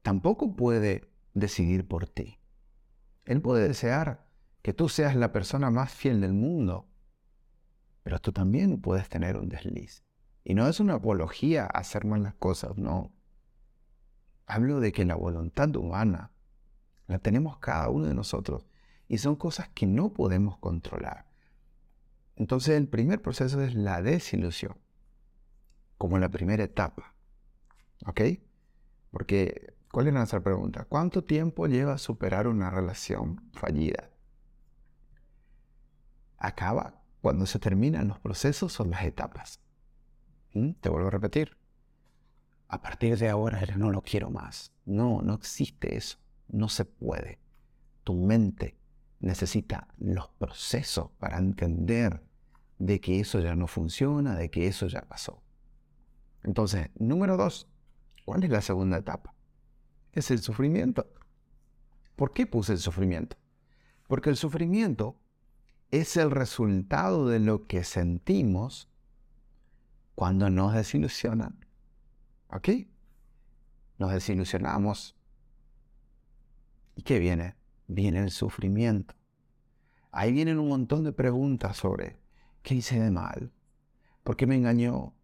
tampoco 0.00 0.56
puede 0.56 1.10
decidir 1.34 1.86
por 1.86 2.08
ti. 2.08 2.38
Él 3.26 3.42
puede 3.42 3.68
desear 3.68 4.26
que 4.62 4.72
tú 4.72 4.88
seas 4.88 5.14
la 5.14 5.32
persona 5.32 5.70
más 5.70 5.92
fiel 5.92 6.22
del 6.22 6.32
mundo, 6.32 6.88
pero 8.02 8.20
tú 8.20 8.32
también 8.32 8.80
puedes 8.80 9.10
tener 9.10 9.36
un 9.36 9.50
desliz. 9.50 10.02
Y 10.44 10.54
no 10.54 10.66
es 10.66 10.80
una 10.80 10.94
apología 10.94 11.64
a 11.64 11.80
hacer 11.80 12.06
malas 12.06 12.34
cosas, 12.36 12.78
no. 12.78 13.12
Hablo 14.46 14.80
de 14.80 14.92
que 14.92 15.04
la 15.04 15.16
voluntad 15.16 15.76
humana 15.76 16.32
la 17.06 17.18
tenemos 17.18 17.58
cada 17.58 17.88
uno 17.88 18.06
de 18.06 18.14
nosotros 18.14 18.66
y 19.08 19.18
son 19.18 19.36
cosas 19.36 19.68
que 19.68 19.86
no 19.86 20.12
podemos 20.12 20.58
controlar. 20.58 21.26
Entonces 22.34 22.76
el 22.76 22.88
primer 22.88 23.22
proceso 23.22 23.62
es 23.62 23.74
la 23.74 24.02
desilusión, 24.02 24.76
como 25.98 26.18
la 26.18 26.28
primera 26.28 26.64
etapa. 26.64 27.14
¿Ok? 28.04 28.20
Porque 29.10 29.76
¿Cuál 29.96 30.08
es 30.08 30.12
nuestra 30.12 30.40
pregunta? 30.40 30.84
¿Cuánto 30.84 31.24
tiempo 31.24 31.66
lleva 31.68 31.96
superar 31.96 32.48
una 32.48 32.68
relación 32.68 33.48
fallida? 33.54 34.10
Acaba 36.36 37.02
cuando 37.22 37.46
se 37.46 37.58
terminan 37.58 38.08
los 38.08 38.18
procesos 38.18 38.78
o 38.78 38.84
las 38.84 39.04
etapas. 39.04 39.58
¿Mm? 40.52 40.72
Te 40.82 40.90
vuelvo 40.90 41.08
a 41.08 41.12
repetir. 41.12 41.56
A 42.68 42.82
partir 42.82 43.16
de 43.16 43.30
ahora 43.30 43.58
no 43.78 43.90
lo 43.90 44.02
quiero 44.02 44.28
más. 44.28 44.70
No, 44.84 45.22
no 45.22 45.32
existe 45.32 45.96
eso. 45.96 46.18
No 46.48 46.68
se 46.68 46.84
puede. 46.84 47.38
Tu 48.04 48.14
mente 48.14 48.76
necesita 49.20 49.88
los 49.98 50.28
procesos 50.28 51.10
para 51.18 51.38
entender 51.38 52.22
de 52.78 53.00
que 53.00 53.20
eso 53.20 53.40
ya 53.40 53.54
no 53.54 53.66
funciona, 53.66 54.36
de 54.36 54.50
que 54.50 54.66
eso 54.66 54.86
ya 54.86 55.02
pasó. 55.02 55.42
Entonces, 56.44 56.90
número 56.98 57.36
dos, 57.36 57.68
¿cuál 58.24 58.44
es 58.44 58.50
la 58.50 58.60
segunda 58.60 58.98
etapa? 58.98 59.36
es 60.16 60.30
el 60.30 60.40
sufrimiento. 60.40 61.06
¿Por 62.16 62.32
qué 62.32 62.46
puse 62.46 62.72
el 62.72 62.78
sufrimiento? 62.78 63.36
Porque 64.08 64.30
el 64.30 64.36
sufrimiento 64.36 65.20
es 65.90 66.16
el 66.16 66.30
resultado 66.30 67.28
de 67.28 67.38
lo 67.38 67.66
que 67.66 67.84
sentimos 67.84 68.88
cuando 70.14 70.48
nos 70.48 70.72
desilusionan. 70.72 71.66
¿Ok? 72.48 72.68
Nos 73.98 74.10
desilusionamos. 74.12 75.15
¿Y 76.96 77.02
qué 77.02 77.18
viene? 77.18 77.54
Viene 77.86 78.20
el 78.20 78.30
sufrimiento. 78.30 79.14
Ahí 80.10 80.32
vienen 80.32 80.58
un 80.58 80.68
montón 80.68 81.04
de 81.04 81.12
preguntas 81.12 81.76
sobre 81.76 82.16
qué 82.62 82.74
hice 82.74 82.98
de 82.98 83.10
mal, 83.10 83.52
por 84.24 84.34
qué 84.34 84.46
me 84.46 84.56
engañó, 84.56 85.14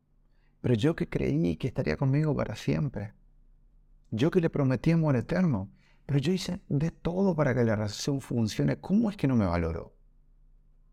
pero 0.60 0.74
yo 0.74 0.94
que 0.94 1.08
creí 1.08 1.56
que 1.56 1.66
estaría 1.66 1.96
conmigo 1.96 2.36
para 2.36 2.54
siempre. 2.54 3.14
Yo 4.10 4.30
que 4.30 4.42
le 4.42 4.50
prometí 4.50 4.90
amor 4.90 5.16
eterno, 5.16 5.70
pero 6.04 6.18
yo 6.18 6.30
hice 6.30 6.60
de 6.68 6.90
todo 6.90 7.34
para 7.34 7.54
que 7.54 7.64
la 7.64 7.74
relación 7.74 8.20
funcione. 8.20 8.76
¿Cómo 8.76 9.08
es 9.08 9.16
que 9.16 9.26
no 9.26 9.34
me 9.34 9.46
valoró? 9.46 9.94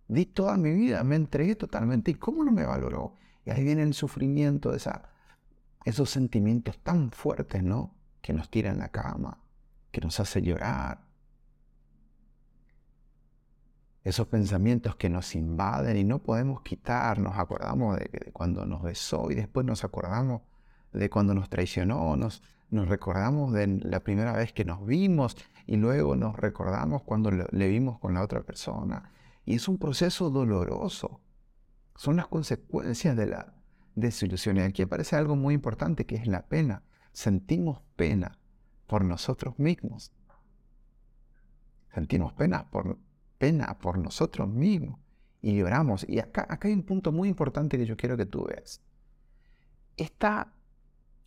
Di 0.07 0.25
toda 0.25 0.55
mi 0.55 0.71
vida, 0.71 1.03
me 1.03 1.17
entregué 1.17 1.55
totalmente. 1.55 2.12
¿Y 2.12 2.15
cómo 2.15 2.45
no 2.45 2.53
me 2.53 2.65
valoró? 2.65 3.15
Y 3.45 3.51
ahí 3.51 3.65
viene 3.65 3.83
el 3.83 3.93
sufrimiento, 3.93 4.71
de 4.71 4.77
esa, 4.77 5.09
esos 5.83 6.09
sentimientos 6.09 6.79
tan 6.79 7.12
fuertes, 7.12 7.63
¿no? 7.63 7.93
Que 8.21 8.31
nos 8.31 8.50
tiran 8.50 8.79
la 8.79 8.89
cama, 8.89 9.43
que 9.91 10.01
nos 10.01 10.19
hace 10.19 10.41
llorar. 10.41 11.08
Esos 14.03 14.27
pensamientos 14.27 14.96
que 14.96 15.10
nos 15.10 15.36
invaden 15.36 15.98
y 15.98 16.03
no 16.03 16.19
podemos 16.19 16.62
quitar. 16.62 17.19
Nos 17.19 17.38
acordamos 17.38 17.98
de, 17.98 18.31
cuando 18.31 18.65
nos 18.65 18.81
besó 18.81 19.29
y 19.29 19.36
después 19.36 19.65
nos 19.65 19.84
acordamos 19.84 20.41
de 20.93 21.10
cuando 21.10 21.34
nos 21.34 21.50
traicionó, 21.50 22.15
nos, 22.15 22.41
recordamos 22.72 23.53
de 23.53 23.67
la 23.67 24.00
primera 24.00 24.34
vez 24.34 24.53
que 24.53 24.65
nos 24.65 24.86
vimos 24.86 25.36
y 25.67 25.75
luego 25.75 26.15
nos 26.15 26.36
recordamos 26.36 27.03
cuando 27.03 27.31
le 27.31 27.67
vimos 27.67 28.00
con 28.00 28.13
la 28.13 28.24
otra 28.24 28.41
persona. 28.41 29.12
Y 29.46 29.55
es 29.55 29.67
un 29.67 29.77
proceso 29.77 30.29
doloroso. 30.29 31.22
Son 31.96 32.15
las 32.15 32.27
consecuencias 32.27 33.17
de 33.17 33.27
la 33.27 33.53
desilusión. 33.96 34.58
Y 34.58 34.62
aquí 34.62 34.84
aparece 34.84 35.15
algo 35.15 35.36
muy 35.36 35.53
importante 35.53 36.05
que 36.05 36.15
es 36.15 36.27
la 36.27 36.48
pena. 36.48 36.84
Sentimos 37.12 37.81
pena 37.96 38.38
por 38.89 39.05
nosotros 39.05 39.58
mismos. 39.60 40.12
Sentimos 41.93 42.34
pena 42.34 42.69
por, 42.72 42.98
pena 43.38 43.77
por 43.77 44.00
nosotros 44.00 44.50
mismos. 44.50 45.00
Y 45.41 45.55
lloramos. 45.58 46.05
Y 46.10 46.19
acá, 46.19 46.48
acá 46.50 46.67
hay 46.67 46.74
un 46.74 46.84
punto 46.84 47.12
muy 47.12 47.29
importante 47.29 47.77
que 47.77 47.86
yo 47.86 47.96
quiero 47.96 48.17
que 48.17 48.25
tú 48.25 48.46
veas. 48.46 48.81
Esta 49.96 50.51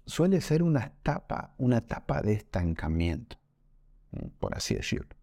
suele 0.04 0.40
ser 0.40 0.64
una 0.64 0.84
etapa, 0.86 1.54
una 1.56 1.78
etapa 1.78 2.20
de 2.20 2.32
estancamiento, 2.32 3.36
por 4.40 4.56
así 4.56 4.74
decirlo. 4.74 5.14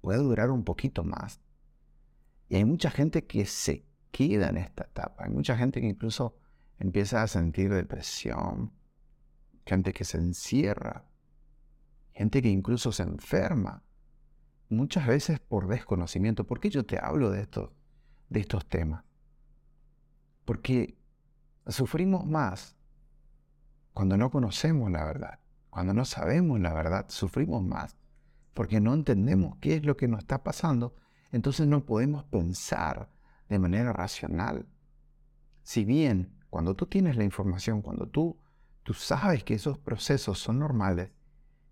Puede 0.00 0.18
durar 0.18 0.50
un 0.50 0.64
poquito 0.64 1.04
más. 1.04 1.38
Y 2.48 2.56
hay 2.56 2.64
mucha 2.64 2.90
gente 2.90 3.26
que 3.26 3.44
se 3.44 3.84
queda 4.10 4.48
en 4.48 4.56
esta 4.56 4.84
etapa. 4.84 5.24
Hay 5.24 5.30
mucha 5.30 5.54
gente 5.56 5.82
que 5.82 5.86
incluso 5.86 6.34
empieza 6.78 7.22
a 7.22 7.26
sentir 7.26 7.72
depresión. 7.72 8.72
Gente 9.66 9.92
que 9.92 10.04
se 10.04 10.16
encierra. 10.16 11.04
Gente 12.14 12.40
que 12.40 12.48
incluso 12.48 12.92
se 12.92 13.02
enferma. 13.02 13.82
Muchas 14.68 15.06
veces 15.06 15.40
por 15.40 15.68
desconocimiento. 15.68 16.46
¿Por 16.46 16.60
qué 16.60 16.70
yo 16.70 16.86
te 16.86 16.98
hablo 16.98 17.30
de, 17.30 17.42
esto, 17.42 17.74
de 18.28 18.40
estos 18.40 18.66
temas? 18.66 19.04
Porque 20.44 20.96
sufrimos 21.66 22.24
más 22.24 22.76
cuando 23.92 24.16
no 24.16 24.30
conocemos 24.30 24.90
la 24.90 25.04
verdad, 25.04 25.38
cuando 25.70 25.94
no 25.94 26.04
sabemos 26.04 26.60
la 26.60 26.72
verdad, 26.72 27.06
sufrimos 27.08 27.62
más, 27.62 27.96
porque 28.52 28.80
no 28.80 28.92
entendemos 28.92 29.56
qué 29.60 29.76
es 29.76 29.84
lo 29.84 29.96
que 29.96 30.08
nos 30.08 30.20
está 30.20 30.42
pasando, 30.42 30.94
entonces 31.32 31.66
no 31.66 31.84
podemos 31.84 32.24
pensar 32.24 33.08
de 33.48 33.58
manera 33.58 33.92
racional. 33.92 34.66
Si 35.62 35.84
bien 35.84 36.34
cuando 36.50 36.74
tú 36.74 36.86
tienes 36.86 37.16
la 37.16 37.24
información, 37.24 37.82
cuando 37.82 38.08
tú, 38.08 38.38
tú 38.82 38.94
sabes 38.94 39.42
que 39.42 39.54
esos 39.54 39.78
procesos 39.78 40.38
son 40.38 40.58
normales, 40.58 41.10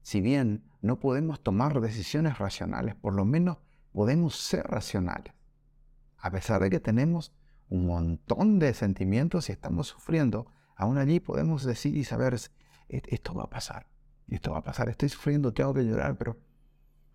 si 0.02 0.20
bien 0.20 0.64
no 0.80 0.98
podemos 0.98 1.42
tomar 1.42 1.80
decisiones 1.80 2.38
racionales, 2.38 2.94
por 2.94 3.14
lo 3.14 3.24
menos 3.24 3.58
podemos 3.92 4.36
ser 4.36 4.66
racionales. 4.66 5.32
A 6.18 6.30
pesar 6.30 6.60
de 6.60 6.70
que 6.70 6.80
tenemos 6.80 7.32
un 7.68 7.86
montón 7.86 8.58
de 8.58 8.74
sentimientos 8.74 9.48
y 9.48 9.52
estamos 9.52 9.88
sufriendo, 9.88 10.46
aún 10.76 10.98
allí 10.98 11.20
podemos 11.20 11.64
decir 11.64 11.96
y 11.96 12.04
saber, 12.04 12.36
esto 12.88 13.34
va 13.34 13.44
a 13.44 13.50
pasar, 13.50 13.86
esto 14.28 14.52
va 14.52 14.58
a 14.58 14.64
pasar, 14.64 14.88
estoy 14.88 15.08
sufriendo, 15.08 15.52
tengo 15.52 15.72
que 15.72 15.84
llorar, 15.84 16.16
pero 16.18 16.38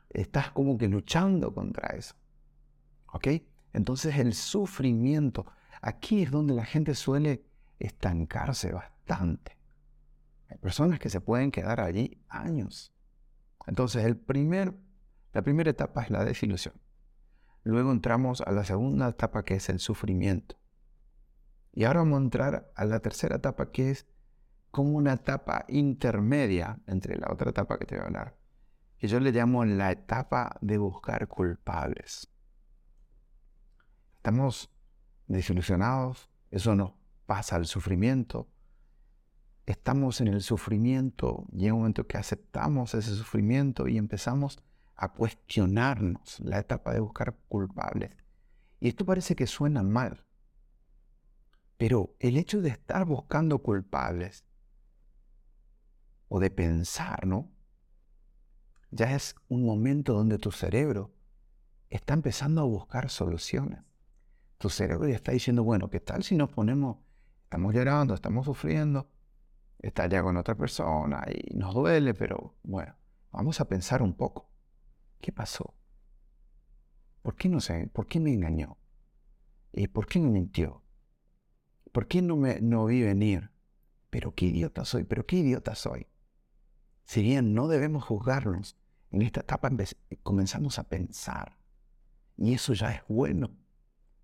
estás 0.09 0.51
como 0.51 0.77
que 0.77 0.87
luchando 0.87 1.53
contra 1.53 1.95
eso. 1.95 2.15
¿Ok? 3.13 3.27
Entonces 3.73 4.17
el 4.17 4.33
sufrimiento, 4.33 5.45
aquí 5.81 6.23
es 6.23 6.31
donde 6.31 6.53
la 6.53 6.65
gente 6.65 6.95
suele 6.95 7.43
estancarse 7.79 8.71
bastante. 8.71 9.56
Hay 10.49 10.57
personas 10.57 10.99
que 10.99 11.09
se 11.09 11.21
pueden 11.21 11.51
quedar 11.51 11.79
allí 11.81 12.21
años. 12.29 12.93
Entonces 13.65 14.05
el 14.05 14.17
primer, 14.17 14.73
la 15.33 15.41
primera 15.41 15.69
etapa 15.69 16.03
es 16.03 16.09
la 16.09 16.23
desilusión. 16.23 16.75
Luego 17.63 17.91
entramos 17.91 18.41
a 18.41 18.51
la 18.51 18.63
segunda 18.63 19.09
etapa 19.09 19.43
que 19.43 19.55
es 19.55 19.69
el 19.69 19.79
sufrimiento. 19.79 20.55
Y 21.73 21.83
ahora 21.83 21.99
vamos 21.99 22.19
a 22.19 22.23
entrar 22.23 22.71
a 22.75 22.85
la 22.85 23.01
tercera 23.01 23.35
etapa, 23.35 23.71
que 23.71 23.91
es 23.91 24.07
como 24.71 24.91
una 24.97 25.13
etapa 25.13 25.65
intermedia 25.67 26.79
entre 26.87 27.17
la 27.17 27.31
otra 27.31 27.49
etapa 27.49 27.77
que 27.77 27.85
te 27.85 27.95
voy 27.95 28.03
a 28.03 28.07
hablar, 28.07 28.37
que 28.97 29.07
yo 29.07 29.19
le 29.19 29.31
llamo 29.31 29.65
la 29.65 29.91
etapa 29.91 30.57
de 30.61 30.77
buscar 30.77 31.27
culpables. 31.27 32.29
Estamos 34.15 34.71
desilusionados, 35.27 36.31
eso 36.51 36.73
nos 36.75 36.93
pasa 37.25 37.57
al 37.57 37.65
sufrimiento. 37.65 38.47
Estamos 39.67 40.21
en 40.21 40.29
el 40.29 40.41
sufrimiento, 40.41 41.45
llega 41.51 41.73
un 41.73 41.81
momento 41.81 42.07
que 42.07 42.17
aceptamos 42.17 42.93
ese 42.93 43.13
sufrimiento 43.13 43.89
y 43.89 43.97
empezamos 43.97 44.63
a 44.95 45.11
cuestionarnos 45.11 46.39
la 46.39 46.59
etapa 46.59 46.93
de 46.93 47.01
buscar 47.01 47.35
culpables. 47.49 48.15
Y 48.79 48.87
esto 48.87 49.05
parece 49.05 49.35
que 49.35 49.45
suena 49.45 49.83
mal, 49.83 50.25
pero 51.75 52.15
el 52.19 52.37
hecho 52.37 52.61
de 52.61 52.69
estar 52.69 53.03
buscando 53.03 53.61
culpables 53.61 54.45
o 56.29 56.39
de 56.39 56.49
pensar, 56.49 57.27
¿no? 57.27 57.51
Ya 58.89 59.13
es 59.13 59.35
un 59.49 59.65
momento 59.65 60.13
donde 60.13 60.37
tu 60.37 60.53
cerebro 60.53 61.13
está 61.89 62.13
empezando 62.13 62.61
a 62.61 62.63
buscar 62.65 63.09
soluciones. 63.09 63.81
Tu 64.59 64.69
cerebro 64.69 65.09
ya 65.09 65.15
está 65.15 65.33
diciendo, 65.33 65.65
bueno, 65.65 65.89
¿qué 65.89 65.99
tal 65.99 66.23
si 66.23 66.37
nos 66.37 66.49
ponemos, 66.49 66.99
estamos 67.43 67.73
llorando, 67.73 68.13
estamos 68.13 68.45
sufriendo, 68.45 69.09
está 69.79 70.07
ya 70.07 70.23
con 70.23 70.37
otra 70.37 70.55
persona 70.55 71.25
y 71.29 71.55
nos 71.55 71.73
duele, 71.73 72.13
pero 72.13 72.55
bueno, 72.63 72.95
vamos 73.31 73.59
a 73.61 73.67
pensar 73.67 74.01
un 74.01 74.13
poco. 74.13 74.49
¿Qué 75.21 75.31
pasó? 75.31 75.73
¿Por 77.21 77.35
qué 77.35 77.49
no 77.49 77.59
sé? 77.59 77.87
¿Por 77.87 78.07
qué 78.07 78.19
me 78.19 78.33
engañó? 78.33 78.77
¿Y 79.73 79.87
por 79.87 80.07
qué 80.07 80.19
me 80.19 80.29
mintió? 80.29 80.83
¿Por 81.91 82.07
qué 82.07 82.21
no 82.21 82.35
me 82.37 82.61
no 82.61 82.85
vi 82.85 83.01
venir? 83.01 83.51
Pero 84.09 84.33
qué 84.33 84.45
idiota 84.45 84.85
soy, 84.85 85.03
pero 85.03 85.25
qué 85.25 85.37
idiota 85.37 85.75
soy. 85.75 86.07
Si 87.03 87.21
bien 87.21 87.53
no 87.53 87.67
debemos 87.67 88.03
juzgarnos, 88.03 88.77
en 89.11 89.21
esta 89.21 89.41
etapa 89.41 89.71
comenzamos 90.23 90.79
a 90.79 90.83
pensar. 90.83 91.57
Y 92.37 92.53
eso 92.53 92.73
ya 92.73 92.91
es 92.91 93.01
bueno. 93.07 93.51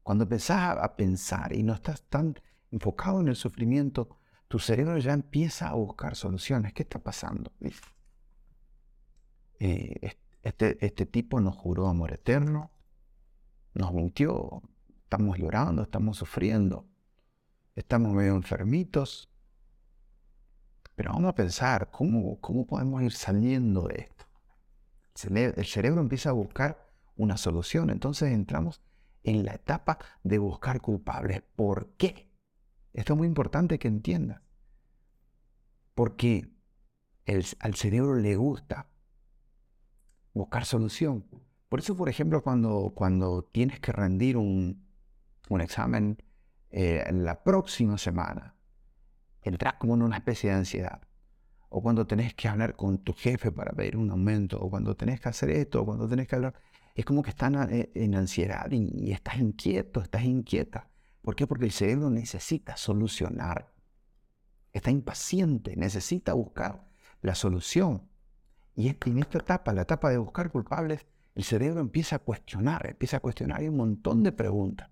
Cuando 0.03 0.25
empezás 0.25 0.77
a 0.77 0.95
pensar 0.95 1.53
y 1.53 1.63
no 1.63 1.74
estás 1.74 2.03
tan 2.03 2.36
enfocado 2.72 3.22
en 3.22 3.29
el 3.29 3.36
sufrimiento, 3.36 4.17
tu 4.53 4.60
cerebro 4.60 5.00
ya 5.00 5.13
empieza 5.13 5.69
a 5.69 5.74
buscar 5.74 6.15
soluciones. 6.15 6.74
¿Qué 6.74 6.83
está 6.83 7.00
pasando? 7.00 7.51
Eh, 9.57 10.15
este, 10.43 10.86
este 10.86 11.07
tipo 11.07 11.41
nos 11.41 11.55
juró 11.55 11.88
amor 11.88 12.13
eterno, 12.13 12.69
nos 13.74 13.91
mintió, 13.95 14.62
estamos 15.01 15.39
llorando, 15.39 15.81
estamos 15.81 16.17
sufriendo, 16.17 16.88
estamos 17.74 18.13
medio 18.13 18.36
enfermitos, 18.36 19.27
pero 20.93 21.13
vamos 21.13 21.29
a 21.29 21.36
pensar, 21.36 21.89
¿cómo, 21.89 22.39
cómo 22.39 22.67
podemos 22.67 23.01
ir 23.01 23.13
saliendo 23.13 23.88
de 23.88 24.01
esto? 24.01 24.25
El 25.57 25.65
cerebro 25.65 26.00
empieza 26.00 26.29
a 26.29 26.33
buscar 26.33 26.93
una 27.15 27.38
solución, 27.38 27.89
entonces 27.89 28.31
entramos 28.31 28.83
en 29.24 29.45
la 29.45 29.55
etapa 29.55 29.98
de 30.22 30.38
buscar 30.38 30.79
culpables. 30.79 31.41
¿Por 31.55 31.95
qué? 31.98 32.31
Esto 32.93 33.13
es 33.13 33.17
muy 33.17 33.27
importante 33.27 33.79
que 33.79 33.88
entiendas. 33.88 34.43
Porque 35.94 36.50
al 37.60 37.76
cerebro 37.76 38.16
le 38.16 38.36
gusta 38.36 38.90
buscar 40.34 40.66
solución. 40.66 41.26
Por 41.70 41.80
eso, 41.80 41.96
por 41.96 42.10
ejemplo, 42.10 42.42
cuando, 42.44 42.94
cuando 42.96 43.44
tienes 43.44 43.80
que 43.80 43.92
rendir 43.92 44.38
un, 44.38 44.86
un 45.50 45.62
examen 45.62 46.18
eh, 46.70 47.04
la 47.12 47.44
próxima 47.44 47.98
semana, 47.98 48.56
entras 49.42 49.76
como 49.76 49.96
en 49.96 50.02
una 50.02 50.18
especie 50.18 50.50
de 50.50 50.58
ansiedad. 50.58 51.02
O 51.70 51.82
cuando 51.82 52.06
tenés 52.06 52.34
que 52.36 52.48
hablar 52.48 52.76
con 52.76 53.00
tu 53.00 53.14
jefe 53.14 53.52
para 53.52 53.72
pedir 53.74 53.98
un 53.98 54.12
aumento, 54.12 54.60
o 54.60 54.70
cuando 54.70 54.96
tenés 54.96 55.20
que 55.20 55.30
hacer 55.30 55.50
esto, 55.50 55.82
o 55.82 55.86
cuando 55.86 56.08
tenés 56.08 56.28
que 56.28 56.36
hablar. 56.36 56.54
Es 56.96 57.06
como 57.06 57.24
que 57.24 57.32
están 57.32 57.56
eh, 57.74 57.92
en 57.96 58.14
ansiedad 58.14 58.70
y, 58.72 59.12
estás 59.12 59.40
inquieto, 59.40 60.01
estás 60.01 60.24
inquieta. 60.24 60.90
¿Por 61.22 61.36
qué? 61.36 61.48
Porque 61.48 61.66
el 61.66 61.72
cerebro 61.72 62.10
necesita 62.12 62.77
solucionar. 62.77 63.73
Está 64.74 64.92
impaciente, 64.92 65.75
necesita 65.75 66.33
buscar 66.33 66.86
la 67.22 67.36
solución. 67.36 68.09
Y 68.75 68.90
en 68.90 69.20
esta 69.20 69.38
etapa, 69.38 69.72
la 69.74 69.83
etapa 69.83 70.09
de 70.09 70.18
buscar 70.18 70.51
culpables, 70.51 71.05
el 71.36 71.44
cerebro 71.44 71.79
empieza 71.79 72.18
a 72.18 72.20
cuestionar, 72.20 72.88
empieza 72.88 73.18
a 73.18 73.20
cuestionar, 73.20 73.59
hay 73.59 73.68
un 73.68 73.77
montón 73.77 74.24
de 74.24 74.31
preguntas. 74.31 74.90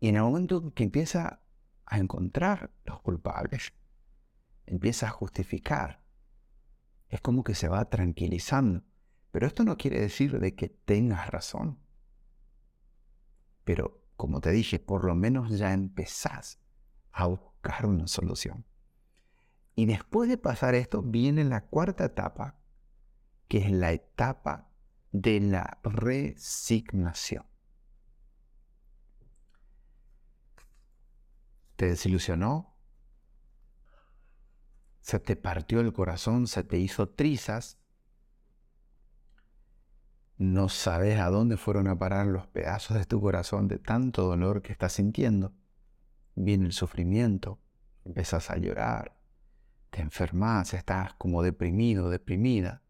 Y 0.00 0.08
en 0.08 0.16
el 0.16 0.22
momento 0.22 0.74
que 0.74 0.82
empieza 0.82 1.40
a 1.86 1.98
encontrar 1.98 2.72
los 2.84 3.00
culpables, 3.02 3.72
empieza 4.66 5.06
a 5.06 5.10
justificar. 5.10 6.02
Es 7.08 7.20
como 7.20 7.44
que 7.44 7.54
se 7.54 7.68
va 7.68 7.88
tranquilizando. 7.88 8.82
Pero 9.30 9.46
esto 9.46 9.64
no 9.64 9.76
quiere 9.76 10.00
decir 10.00 10.38
de 10.40 10.54
que 10.54 10.68
tengas 10.68 11.30
razón. 11.30 11.78
Pero, 13.64 14.02
como 14.16 14.40
te 14.40 14.50
dije, 14.50 14.78
por 14.78 15.04
lo 15.04 15.14
menos 15.14 15.56
ya 15.56 15.72
empezás 15.72 16.58
a 17.12 17.26
buscar 17.26 17.86
una 17.86 18.06
solución. 18.06 18.64
Y 19.74 19.86
después 19.86 20.28
de 20.28 20.38
pasar 20.38 20.74
esto, 20.74 21.02
viene 21.02 21.44
la 21.44 21.66
cuarta 21.66 22.04
etapa, 22.04 22.58
que 23.48 23.58
es 23.58 23.70
la 23.70 23.92
etapa 23.92 24.70
de 25.12 25.40
la 25.40 25.78
resignación. 25.82 27.44
te 31.82 31.88
desilusionó, 31.88 32.76
se 35.00 35.18
te 35.18 35.34
partió 35.34 35.80
el 35.80 35.92
corazón, 35.92 36.46
se 36.46 36.62
te 36.62 36.78
hizo 36.78 37.08
trizas, 37.08 37.80
no 40.38 40.68
sabes 40.68 41.18
a 41.18 41.28
dónde 41.28 41.56
fueron 41.56 41.88
a 41.88 41.98
parar 41.98 42.28
los 42.28 42.46
pedazos 42.46 42.96
de 42.96 43.04
tu 43.04 43.20
corazón 43.20 43.66
de 43.66 43.80
tanto 43.80 44.22
dolor 44.22 44.62
que 44.62 44.70
estás 44.70 44.92
sintiendo. 44.92 45.56
Viene 46.36 46.66
el 46.66 46.72
sufrimiento, 46.72 47.60
empiezas 48.04 48.50
a 48.50 48.58
llorar, 48.58 49.20
te 49.92 50.00
enfermas, 50.00 50.74
estás 50.74 51.14
como 51.14 51.40
deprimido, 51.44 52.10
deprimida. 52.10 52.82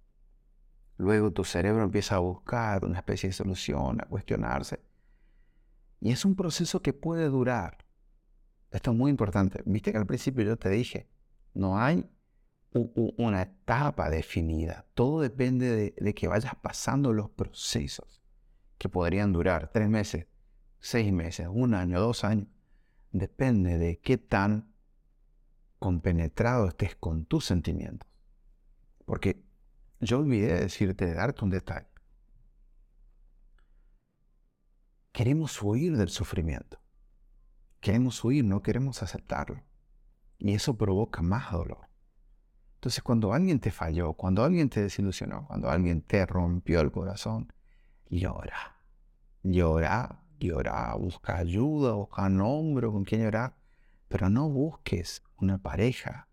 Luego 0.97 1.31
tu 1.33 1.45
cerebro 1.45 1.85
empieza 1.85 2.17
a 2.17 2.21
buscar 2.21 2.87
una 2.87 3.01
especie 3.01 3.29
de 3.29 3.35
solución, 3.35 4.01
a 4.01 4.07
cuestionarse. 4.07 4.81
Y 6.01 6.13
es 6.13 6.25
un 6.25 6.35
proceso 6.35 6.81
que 6.81 6.95
puede 6.95 7.29
durar 7.29 7.83
esto 8.73 8.91
es 8.91 8.97
muy 8.97 9.11
importante. 9.11 9.63
Viste 9.67 9.93
que 9.93 9.99
al 9.99 10.07
principio 10.07 10.45
yo 10.45 10.57
te 10.57 10.71
dije, 10.71 11.09
no 11.55 11.79
hay 11.79 12.09
una 12.73 13.43
etapa 13.43 14.09
definida. 14.09 14.87
Todo 14.95 15.21
depende 15.21 15.95
de, 15.95 16.15
que 16.15 16.27
vayas 16.27 16.55
pasando 16.57 17.13
los 17.13 17.29
procesos 17.31 18.23
que 18.79 18.89
podrían 18.89 19.33
durar 19.33 19.71
tres 19.71 19.89
meses, 19.89 20.27
seis 20.81 21.13
meses, 21.13 21.49
un 21.51 21.75
año, 21.75 22.01
dos 22.01 22.25
años. 22.25 22.49
Depende 23.11 23.77
de 23.77 24.01
qué 24.01 24.17
tan 24.17 24.72
compenetrado 25.83 26.69
estés 26.69 26.95
con 26.95 27.25
tus 27.27 27.45
sentimientos. 27.45 28.09
Porque 29.05 29.45
yo 30.01 30.21
olvidé 30.21 30.61
decirte, 30.61 31.07
de 31.07 31.15
darte 31.15 31.45
un 31.45 31.51
detalle. 31.51 31.89
Queremos 35.11 35.61
huir 35.61 35.97
del 35.97 36.09
sufrimiento. 36.09 36.79
Queremos 37.81 38.23
huir, 38.25 38.45
no 38.45 38.63
queremos 38.63 39.03
aceptarlo. 39.03 39.61
Y 40.39 40.55
eso 40.55 40.79
provoca 40.79 41.21
más 41.21 41.51
dolor. 41.51 41.89
Entonces 42.77 43.03
cuando 43.03 43.33
alguien 43.33 43.59
te 43.59 43.73
falló, 43.73 44.13
cuando 44.15 44.45
alguien 44.45 44.71
te 44.71 44.83
desilusionó, 44.83 45.47
cuando 45.49 45.69
alguien 45.69 46.03
te 46.03 46.25
rompió 46.27 46.81
el 46.81 46.93
corazón, 46.93 47.53
llora. 48.09 48.77
Llora, 49.43 50.25
llora, 50.39 50.95
busca 50.95 51.39
ayuda, 51.39 51.93
busca 51.95 52.29
nombre 52.29 52.87
con 52.87 53.05
quien 53.05 53.23
llorar. 53.23 53.57
Pero 54.09 54.31
no 54.31 54.49
busques 54.49 55.23
una 55.43 55.59
pareja 55.59 56.29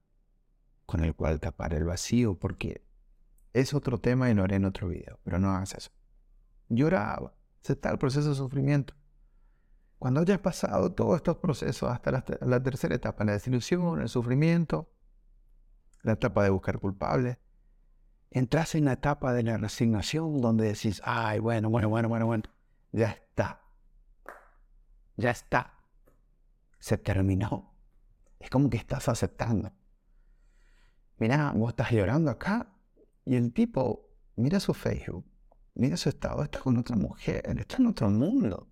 con 0.86 1.04
el 1.04 1.16
cual 1.16 1.40
tapar 1.40 1.74
el 1.74 1.84
vacío, 1.84 2.36
porque 2.40 2.84
es 3.54 3.74
otro 3.74 4.00
tema 4.00 4.30
y 4.30 4.34
lo 4.34 4.44
haré 4.44 4.56
en 4.56 4.66
otro 4.66 4.88
video, 4.88 5.20
pero 5.24 5.40
no 5.40 5.50
hagas 5.52 5.74
eso. 5.74 5.92
Llora, 6.70 7.34
está 7.64 7.92
el 7.92 7.98
proceso 7.98 8.30
de 8.30 8.36
sufrimiento. 8.36 8.94
Cuando 9.98 10.22
hayas 10.22 10.40
pasado 10.40 10.94
todos 10.94 11.18
estos 11.18 11.38
procesos 11.38 11.92
hasta 11.92 12.24
la, 12.42 12.64
tercera 12.64 12.96
etapa, 12.96 13.26
la 13.26 13.34
desilusión, 13.34 14.00
el 14.02 14.08
sufrimiento, 14.08 14.90
la 16.04 16.14
etapa 16.14 16.44
de 16.44 16.52
buscar 16.52 16.80
culpables, 16.80 17.38
entras 18.32 18.76
en 18.76 18.86
la 18.86 18.94
etapa 18.94 19.34
de 19.34 19.44
la 19.44 19.58
resignación 19.58 20.40
donde 20.40 20.68
decís, 20.68 21.02
ay, 21.04 21.40
bueno, 21.40 21.70
bueno, 21.70 21.90
bueno, 21.90 22.08
bueno, 22.08 22.28
bueno, 22.28 22.44
ya 22.92 23.10
está. 23.10 23.62
Ya 25.18 25.32
está. 25.32 25.74
Se 26.80 26.98
terminó. 26.98 27.69
Es 28.40 28.50
como 28.50 28.70
que 28.70 28.78
estás 28.78 29.10
aceptando. 29.10 29.72
Mira, 31.18 31.52
vos 31.52 31.70
estás 31.70 31.92
llorando 31.92 32.32
acá 32.32 32.74
y 33.26 33.36
el 33.36 33.54
tipo 33.54 34.10
mira 34.38 34.60
su 34.60 34.74
Facebook, 34.74 35.26
mira 35.76 35.98
su 35.98 36.10
estado, 36.10 36.44
está 36.44 36.60
con 36.60 36.78
otra 36.78 36.96
mujer, 36.96 37.44
está 37.60 37.78
en 37.78 37.88
otro 37.88 38.10
mundo. 38.10 38.72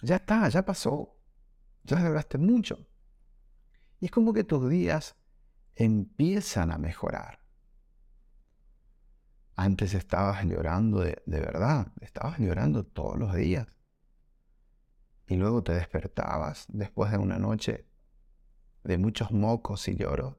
Ya 0.00 0.16
está, 0.16 0.48
ya 0.48 0.64
pasó. 0.64 1.18
ya 1.82 1.96
celebraste 1.96 2.38
mucho. 2.38 2.86
Y 4.00 4.06
es 4.06 4.10
como 4.10 4.32
que 4.32 4.44
tus 4.44 4.68
días 4.68 5.16
empiezan 5.74 6.70
a 6.70 6.78
mejorar. 6.78 7.40
Antes 9.56 9.94
estabas 9.94 10.44
llorando 10.44 11.00
de, 11.00 11.22
de, 11.26 11.40
verdad, 11.40 11.92
estabas 12.00 12.38
llorando 12.38 12.84
todos 12.84 13.18
los 13.18 13.34
días. 13.34 13.66
Y 15.26 15.36
luego 15.36 15.62
te 15.62 15.72
despertabas 15.72 16.66
después 16.68 17.10
de 17.10 17.18
una 17.18 17.38
noche 17.38 17.86
de 18.82 18.98
muchos 18.98 19.32
mocos 19.32 19.88
y 19.88 19.96
lloros. 19.96 20.36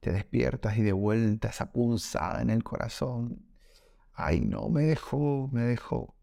Te 0.00 0.10
despiertas 0.12 0.76
y 0.76 0.82
de 0.82 0.92
vuelta 0.92 1.48
esa 1.48 1.72
punzada 1.72 2.42
en 2.42 2.50
el 2.50 2.64
corazón. 2.64 3.46
Ay, 4.12 4.40
no, 4.40 4.68
me 4.68 4.82
dejó, 4.82 5.48
me 5.52 5.62
dejó. 5.62 6.16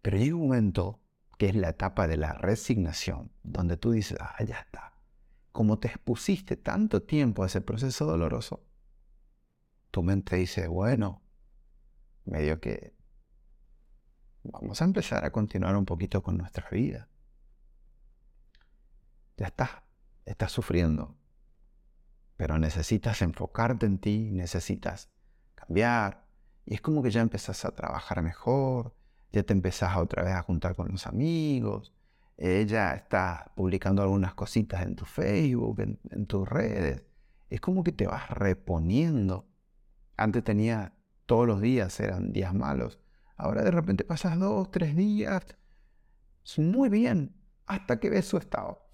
Pero 0.00 0.16
llega 0.16 0.34
un 0.34 0.42
momento 0.42 1.00
que 1.38 1.48
es 1.48 1.54
la 1.54 1.70
etapa 1.70 2.08
de 2.08 2.16
la 2.16 2.32
resignación, 2.32 3.32
donde 3.42 3.76
tú 3.76 3.92
dices, 3.92 4.16
ah, 4.20 4.42
ya 4.44 4.60
está. 4.60 4.94
Como 5.52 5.78
te 5.78 5.88
expusiste 5.88 6.56
tanto 6.56 7.02
tiempo 7.02 7.42
a 7.42 7.46
ese 7.46 7.60
proceso 7.60 8.06
doloroso, 8.06 8.64
tu 9.90 10.02
mente 10.02 10.36
dice, 10.36 10.68
bueno, 10.68 11.22
medio 12.24 12.60
que 12.60 12.94
vamos 14.42 14.80
a 14.82 14.84
empezar 14.84 15.24
a 15.24 15.32
continuar 15.32 15.76
un 15.76 15.84
poquito 15.84 16.22
con 16.22 16.36
nuestra 16.36 16.68
vida. 16.70 17.08
Ya 19.36 19.46
está, 19.46 19.84
estás 20.24 20.52
sufriendo, 20.52 21.16
pero 22.36 22.58
necesitas 22.58 23.22
enfocarte 23.22 23.86
en 23.86 23.98
ti, 23.98 24.30
necesitas 24.30 25.10
cambiar, 25.54 26.26
y 26.66 26.74
es 26.74 26.80
como 26.80 27.02
que 27.02 27.10
ya 27.10 27.20
empezás 27.20 27.64
a 27.64 27.74
trabajar 27.74 28.22
mejor, 28.22 28.94
ya 29.32 29.42
te 29.42 29.52
empezás 29.52 29.96
otra 29.96 30.22
vez 30.22 30.34
a 30.34 30.42
juntar 30.42 30.74
con 30.76 30.88
los 30.88 31.06
amigos, 31.06 31.92
ella 32.36 32.94
está 32.94 33.52
publicando 33.54 34.02
algunas 34.02 34.34
cositas 34.34 34.82
en 34.82 34.96
tu 34.96 35.04
Facebook, 35.04 35.80
en, 35.80 36.26
tus 36.26 36.48
redes. 36.48 37.04
Es 37.50 37.60
como 37.60 37.84
que 37.84 37.92
te 37.92 38.06
vas 38.06 38.30
reponiendo. 38.30 39.46
Antes 40.16 40.42
tenía 40.42 40.92
todos 41.26 41.46
los 41.46 41.60
días, 41.60 42.00
eran 42.00 42.32
días 42.32 42.54
malos. 42.54 42.98
Ahora 43.42 43.62
de 43.62 43.70
repente 43.70 44.04
pasas 44.04 44.38
dos, 44.38 44.70
tres 44.70 44.96
días. 44.96 45.44
Muy 46.56 46.88
bien, 46.88 47.34
hasta 47.66 47.98
que 48.00 48.10
ves 48.10 48.26
su 48.26 48.36
estado. 48.36 48.88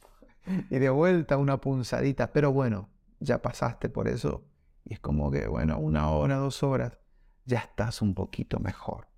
Y 0.70 0.78
de 0.78 0.90
vuelta 0.90 1.36
una 1.36 1.60
punzadita. 1.60 2.32
Pero 2.32 2.52
bueno, 2.52 2.88
ya 3.20 3.42
pasaste 3.42 3.88
por 3.88 4.08
eso. 4.08 4.44
Y 4.84 4.94
es 4.94 5.00
como 5.00 5.30
que, 5.30 5.46
bueno, 5.46 5.78
una 5.78 6.10
hora, 6.10 6.36
dos 6.36 6.62
horas, 6.62 6.98
ya 7.44 7.58
estás 7.58 8.02
un 8.02 8.14
poquito 8.14 8.58
mejor 8.58 9.08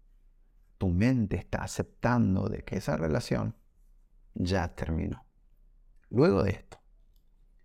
tu 0.81 0.89
mente 0.89 1.37
está 1.37 1.63
aceptando 1.63 2.49
de 2.49 2.65
que 2.65 2.79
esa 2.79 2.97
relación 2.97 3.55
ya 4.33 4.75
terminó. 4.75 5.27
Luego 6.09 6.43
de 6.43 6.53
esto, 6.53 6.81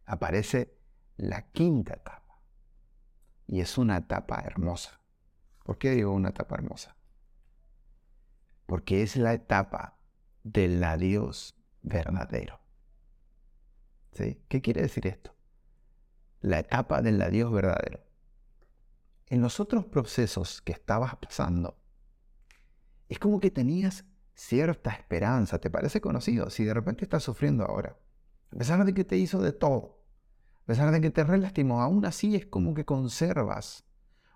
aparece 0.05 0.77
la 1.15 1.49
quinta 1.53 1.93
etapa. 1.93 2.41
Y 3.47 3.61
es 3.61 3.77
una 3.77 3.95
etapa 3.95 4.41
hermosa. 4.41 4.99
¿Por 5.63 5.77
qué 5.77 5.91
digo 5.91 6.11
una 6.11 6.29
etapa 6.29 6.55
hermosa? 6.55 6.97
Porque 8.65 9.03
es 9.03 9.15
la 9.15 9.33
etapa 9.33 9.97
del 10.43 10.83
adiós 10.83 11.55
verdadero. 11.81 12.59
¿Sí? 14.11 14.41
¿Qué 14.47 14.61
quiere 14.61 14.81
decir 14.81 15.07
esto? 15.07 15.35
La 16.41 16.59
etapa 16.59 17.01
del 17.01 17.21
adiós 17.21 17.51
verdadero. 17.51 18.03
En 19.27 19.41
los 19.41 19.59
otros 19.59 19.85
procesos 19.85 20.61
que 20.61 20.71
estabas 20.71 21.15
pasando, 21.15 21.77
es 23.09 23.19
como 23.19 23.39
que 23.39 23.51
tenías 23.51 24.05
cierta 24.33 24.91
esperanza. 24.91 25.59
¿Te 25.59 25.69
parece 25.69 26.01
conocido? 26.01 26.49
Si 26.49 26.63
de 26.63 26.73
repente 26.73 27.05
estás 27.05 27.23
sufriendo 27.23 27.65
ahora, 27.65 27.97
a 28.51 28.57
pesar 28.57 28.85
de 28.85 28.93
que 28.93 29.03
te 29.03 29.17
hizo 29.17 29.41
de 29.41 29.51
todo, 29.51 30.03
a 30.63 30.65
pesar 30.65 30.91
de 30.91 31.01
que 31.01 31.11
te 31.11 31.23
relastimó, 31.23 31.81
aún 31.81 32.05
así 32.05 32.35
es 32.35 32.45
como 32.45 32.73
que 32.73 32.85
conservas 32.85 33.84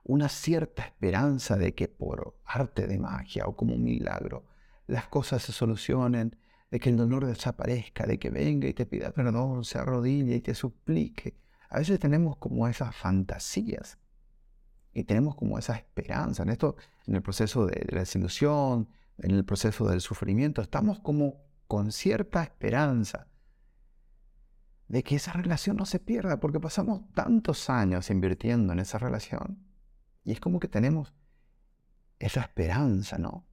una 0.09 0.27
cierta 0.27 0.81
esperanza 0.81 1.55
de 1.55 1.75
que 1.75 1.87
por 1.87 2.35
arte 2.43 2.87
de 2.87 2.97
magia 2.97 3.45
o 3.45 3.55
como 3.55 3.75
un 3.75 3.83
milagro 3.83 4.43
las 4.87 5.07
cosas 5.07 5.43
se 5.43 5.51
solucionen, 5.51 6.35
de 6.71 6.79
que 6.79 6.89
el 6.89 6.97
dolor 6.97 7.27
desaparezca, 7.27 8.07
de 8.07 8.17
que 8.17 8.31
venga 8.31 8.67
y 8.67 8.73
te 8.73 8.87
pida 8.87 9.11
perdón, 9.11 9.63
se 9.63 9.77
arrodille 9.77 10.37
y 10.37 10.41
te 10.41 10.55
suplique. 10.55 11.37
A 11.69 11.77
veces 11.77 11.99
tenemos 11.99 12.37
como 12.37 12.67
esas 12.67 12.95
fantasías 12.95 13.99
y 14.93 15.03
tenemos 15.03 15.35
como 15.35 15.59
esa 15.59 15.75
esperanza. 15.75 16.41
En 16.41 16.49
esto, 16.49 16.75
en 17.05 17.13
el 17.13 17.21
proceso 17.21 17.67
de 17.67 17.85
la 17.91 17.99
desilusión, 17.99 18.89
en 19.19 19.29
el 19.29 19.45
proceso 19.45 19.87
del 19.87 20.01
sufrimiento, 20.01 20.63
estamos 20.63 20.99
como 21.01 21.43
con 21.67 21.91
cierta 21.91 22.41
esperanza 22.41 23.27
de 24.87 25.03
que 25.03 25.17
esa 25.17 25.33
relación 25.33 25.77
no 25.77 25.85
se 25.85 25.99
pierda, 25.99 26.39
porque 26.39 26.59
pasamos 26.59 27.01
tantos 27.13 27.69
años 27.69 28.09
invirtiendo 28.09 28.73
en 28.73 28.79
esa 28.79 28.97
relación. 28.97 29.68
Y 30.23 30.31
es 30.31 30.39
como 30.39 30.59
que 30.59 30.67
tenemos 30.67 31.13
esa 32.19 32.41
esperanza, 32.41 33.17
¿no? 33.17 33.45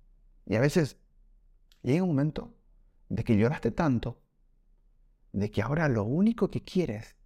Y 0.44 0.56
a 0.56 0.60
veces 0.60 0.98
llega 1.82 2.02
un 2.02 2.10
momento 2.10 2.54
de 3.08 3.24
que 3.24 3.36
lloraste 3.36 3.70
tanto, 3.70 4.20
de 5.32 5.50
que 5.50 5.62
ahora 5.62 5.88
lo 5.88 6.04
único 6.04 6.50
que 6.50 6.62
quieres 6.62 7.16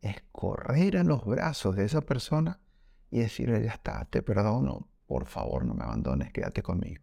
es 0.00 0.22
correr 0.32 0.98
a 0.98 1.04
los 1.04 1.24
brazos 1.24 1.76
de 1.76 1.84
esa 1.84 2.00
persona 2.02 2.60
y 3.10 3.20
decirle, 3.20 3.62
ya 3.64 3.72
está, 3.72 4.04
te 4.06 4.22
perdono, 4.22 4.88
por 5.06 5.26
favor 5.26 5.64
no 5.64 5.74
me 5.74 5.84
abandones, 5.84 6.32
quédate 6.32 6.62
conmigo. 6.62 7.02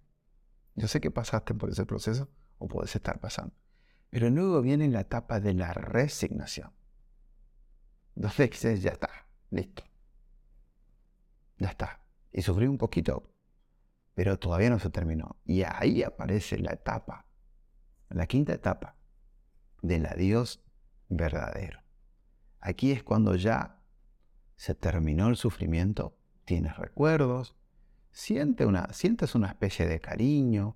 Yo 0.75 0.87
sé 0.87 0.99
que 1.01 1.11
pasaste 1.11 1.53
por 1.53 1.69
ese 1.69 1.85
proceso 1.85 2.29
o 2.57 2.67
puedes 2.67 2.95
estar 2.95 3.19
pasando. 3.19 3.55
Pero 4.09 4.29
luego 4.29 4.61
viene 4.61 4.87
la 4.89 5.01
etapa 5.01 5.39
de 5.39 5.53
la 5.53 5.73
resignación. 5.73 6.71
Donde 8.15 8.47
dices, 8.47 8.81
ya 8.81 8.91
está, 8.91 9.09
listo. 9.49 9.83
Ya 11.63 11.69
está. 11.69 12.01
Y 12.33 12.41
sufrí 12.41 12.67
un 12.67 12.77
poquito, 12.77 13.31
pero 14.15 14.37
todavía 14.37 14.69
no 14.69 14.79
se 14.79 14.89
terminó. 14.89 15.37
Y 15.45 15.63
ahí 15.63 16.03
aparece 16.03 16.59
la 16.59 16.73
etapa, 16.73 17.25
la 18.09 18.27
quinta 18.27 18.51
etapa 18.51 18.97
del 19.81 20.05
adiós 20.05 20.61
verdadero. 21.07 21.79
Aquí 22.59 22.91
es 22.91 23.01
cuando 23.01 23.37
ya 23.37 23.81
se 24.57 24.75
terminó 24.75 25.29
el 25.29 25.37
sufrimiento, 25.37 26.17
tienes 26.43 26.75
recuerdos, 26.75 27.55
siente 28.11 28.65
una, 28.65 28.91
sientes 28.91 29.33
una 29.33 29.47
especie 29.47 29.87
de 29.87 30.01
cariño, 30.01 30.75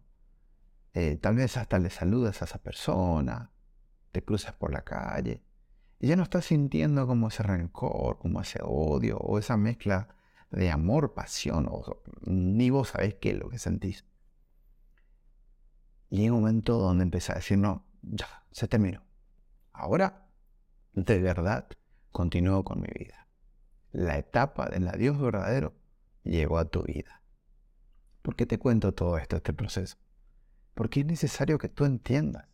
eh, 0.93 1.17
tal 1.17 1.35
vez 1.35 1.57
hasta 1.57 1.79
le 1.79 1.89
saludas 1.89 2.41
a 2.41 2.45
esa 2.45 2.59
persona, 2.59 3.51
te 4.13 4.23
cruzas 4.23 4.53
por 4.53 4.71
la 4.71 4.85
calle, 4.85 5.43
y 5.99 6.07
ya 6.07 6.15
no 6.15 6.23
estás 6.23 6.45
sintiendo 6.45 7.05
como 7.07 7.27
ese 7.27 7.43
rencor, 7.43 8.19
como 8.19 8.39
ese 8.39 8.61
odio, 8.63 9.17
o 9.17 9.37
esa 9.37 9.57
mezcla 9.57 10.15
de 10.51 10.71
amor, 10.71 11.13
pasión, 11.13 11.67
o, 11.69 12.01
ni 12.21 12.69
vos 12.69 12.89
sabés 12.89 13.15
qué 13.15 13.31
es 13.31 13.39
lo 13.39 13.49
que 13.49 13.59
sentís. 13.59 14.05
Y 16.09 16.21
hay 16.21 16.29
un 16.29 16.37
momento 16.37 16.77
donde 16.77 17.03
empieza 17.03 17.33
a 17.33 17.37
decir, 17.37 17.57
no, 17.57 17.85
ya, 18.01 18.45
se 18.51 18.67
terminó. 18.67 19.03
Ahora, 19.73 20.27
de 20.93 21.19
verdad, 21.19 21.67
continúo 22.11 22.63
con 22.63 22.81
mi 22.81 22.87
vida 22.87 23.27
la 23.97 24.17
etapa 24.17 24.67
del 24.67 24.87
adiós 24.87 25.19
verdadero 25.19 25.73
llegó 26.23 26.59
a 26.59 26.65
tu 26.65 26.83
vida. 26.83 27.23
¿Por 28.21 28.35
qué 28.35 28.45
te 28.45 28.59
cuento 28.59 28.93
todo 28.93 29.17
esto, 29.17 29.37
este 29.37 29.53
proceso? 29.53 29.97
Porque 30.75 30.99
es 30.99 31.05
necesario 31.05 31.57
que 31.57 31.69
tú 31.69 31.85
entiendas. 31.85 32.45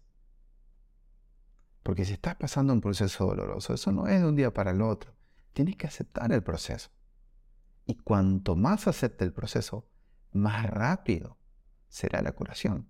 Porque 1.82 2.06
si 2.06 2.14
estás 2.14 2.36
pasando 2.36 2.72
un 2.72 2.80
proceso 2.80 3.26
doloroso, 3.26 3.74
eso 3.74 3.92
no 3.92 4.08
es 4.08 4.22
de 4.22 4.28
un 4.28 4.38
día 4.38 4.54
para 4.54 4.72
el 4.72 4.82
otro. 4.82 5.14
Tienes 5.52 5.76
que 5.76 5.88
aceptar 5.88 6.32
el 6.32 6.44
proceso. 6.44 6.90
Y 7.86 7.96
cuanto 7.96 8.56
más 8.56 8.88
acepte 8.88 9.26
el 9.26 9.34
proceso, 9.34 9.90
más 10.32 10.70
rápido 10.70 11.38
será 11.88 12.22
la 12.22 12.32
curación. 12.32 12.90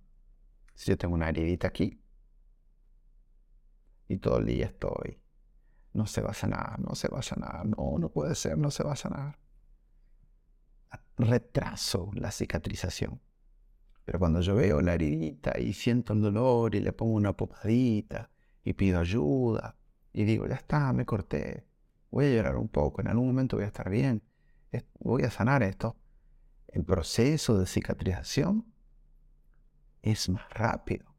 Si 0.75 0.91
yo 0.91 0.97
tengo 0.97 1.15
una 1.15 1.29
heridita 1.29 1.67
aquí 1.67 2.01
y 4.07 4.17
todo 4.17 4.39
el 4.39 4.45
día 4.45 4.67
estoy 4.67 5.23
no 5.93 6.07
se 6.07 6.21
va 6.21 6.31
a 6.31 6.33
sanar, 6.33 6.79
no 6.79 6.95
se 6.95 7.07
va 7.07 7.19
a 7.19 7.23
sanar, 7.23 7.65
no, 7.65 7.97
no 7.99 8.09
puede 8.09 8.35
ser, 8.35 8.57
no 8.57 8.71
se 8.71 8.83
va 8.83 8.93
a 8.93 8.97
sanar. 8.97 9.39
Retraso 11.17 12.09
la 12.15 12.31
cicatrización. 12.31 13.21
Pero 14.03 14.19
cuando 14.19 14.41
yo 14.41 14.55
veo 14.55 14.81
la 14.81 14.95
heridita 14.95 15.57
y 15.59 15.73
siento 15.73 16.13
el 16.13 16.21
dolor 16.21 16.75
y 16.75 16.81
le 16.81 16.91
pongo 16.91 17.13
una 17.13 17.33
popadita 17.33 18.29
y 18.63 18.73
pido 18.73 18.99
ayuda 18.99 19.77
y 20.11 20.23
digo, 20.25 20.47
ya 20.47 20.55
está, 20.55 20.91
me 20.93 21.05
corté, 21.05 21.65
voy 22.09 22.25
a 22.25 22.35
llorar 22.35 22.57
un 22.57 22.67
poco, 22.67 23.01
en 23.01 23.07
algún 23.07 23.27
momento 23.27 23.55
voy 23.55 23.65
a 23.65 23.67
estar 23.67 23.89
bien, 23.89 24.21
voy 24.99 25.23
a 25.23 25.31
sanar 25.31 25.63
esto. 25.63 25.97
El 26.67 26.83
proceso 26.83 27.57
de 27.57 27.65
cicatrización 27.65 28.65
es 30.01 30.29
más 30.29 30.49
rápido. 30.51 31.13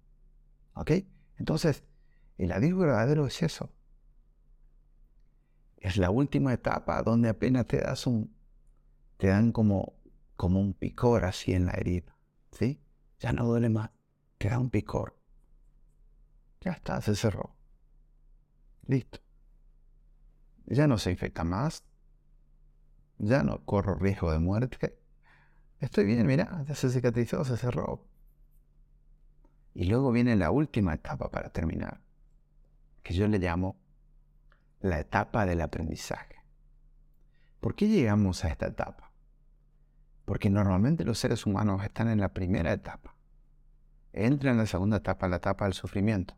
¿Ok? 0.75 0.91
Entonces, 1.37 1.85
el 2.39 2.53
adiós 2.53 2.79
verdadero 2.79 3.27
es 3.27 3.43
eso 3.43 3.71
es 5.85 5.99
la 5.99 6.11
última 6.11 6.55
etapa 6.55 7.03
donde 7.03 7.29
apenas 7.29 7.67
te 7.67 7.77
das 7.77 8.07
un, 8.07 8.35
te 9.19 9.27
dan 9.27 9.53
como, 9.53 9.93
como 10.35 10.59
un 10.59 10.73
picor 10.73 11.27
así 11.27 11.53
en 11.53 11.67
la 11.67 11.73
herida, 11.73 12.17
¿sí? 12.53 12.81
Ya 13.19 13.35
no 13.35 13.45
duele 13.45 13.69
más, 13.69 13.91
te 14.39 14.49
da 14.49 14.59
un 14.59 14.71
picor. 14.71 15.15
Ya 16.63 16.73
está, 16.73 17.03
se 17.03 17.15
cerró. 17.15 17.55
Listo. 18.87 19.19
Ya 20.65 20.87
no 20.87 20.97
se 20.97 21.11
infecta 21.11 21.45
más. 21.45 21.85
Ya 23.19 23.43
no 23.43 23.65
corro 23.65 23.95
riesgo 23.95 24.33
de 24.33 24.39
muerte. 24.39 24.99
Estoy 25.81 26.05
bien, 26.05 26.27
mira, 26.27 26.65
ya 26.67 26.75
se 26.75 26.91
cicatrizó, 26.91 27.45
se 27.45 27.57
cerró. 27.57 28.07
Y 29.75 29.85
luego 29.85 30.13
viene 30.13 30.37
la 30.37 30.51
última 30.51 30.95
etapa 30.95 31.31
para 31.31 31.51
terminar, 31.51 32.01
que 33.03 33.15
yo 33.15 33.27
le 33.27 33.39
llamo 33.39 33.77
la 34.81 35.01
etapa 35.01 35.47
del 35.47 35.61
aprendizaje. 35.61 36.37
¿Por 37.61 37.75
qué 37.75 37.89
llegamos 37.89 38.45
a 38.45 38.49
esta 38.49 38.67
etapa? 38.67 39.11
Porque 40.25 40.51
normalmente 40.51 41.05
los 41.05 41.19
seres 41.19 41.47
humanos 41.47 41.83
están 41.83 42.09
en 42.09 42.21
la 42.21 42.33
primera 42.33 42.73
etapa. 42.73 43.15
Entra 44.13 44.53
en 44.53 44.59
la 44.59 44.67
segunda 44.67 44.99
etapa, 44.99 45.27
la 45.29 45.37
etapa 45.37 45.65
del 45.65 45.75
sufrimiento, 45.75 46.35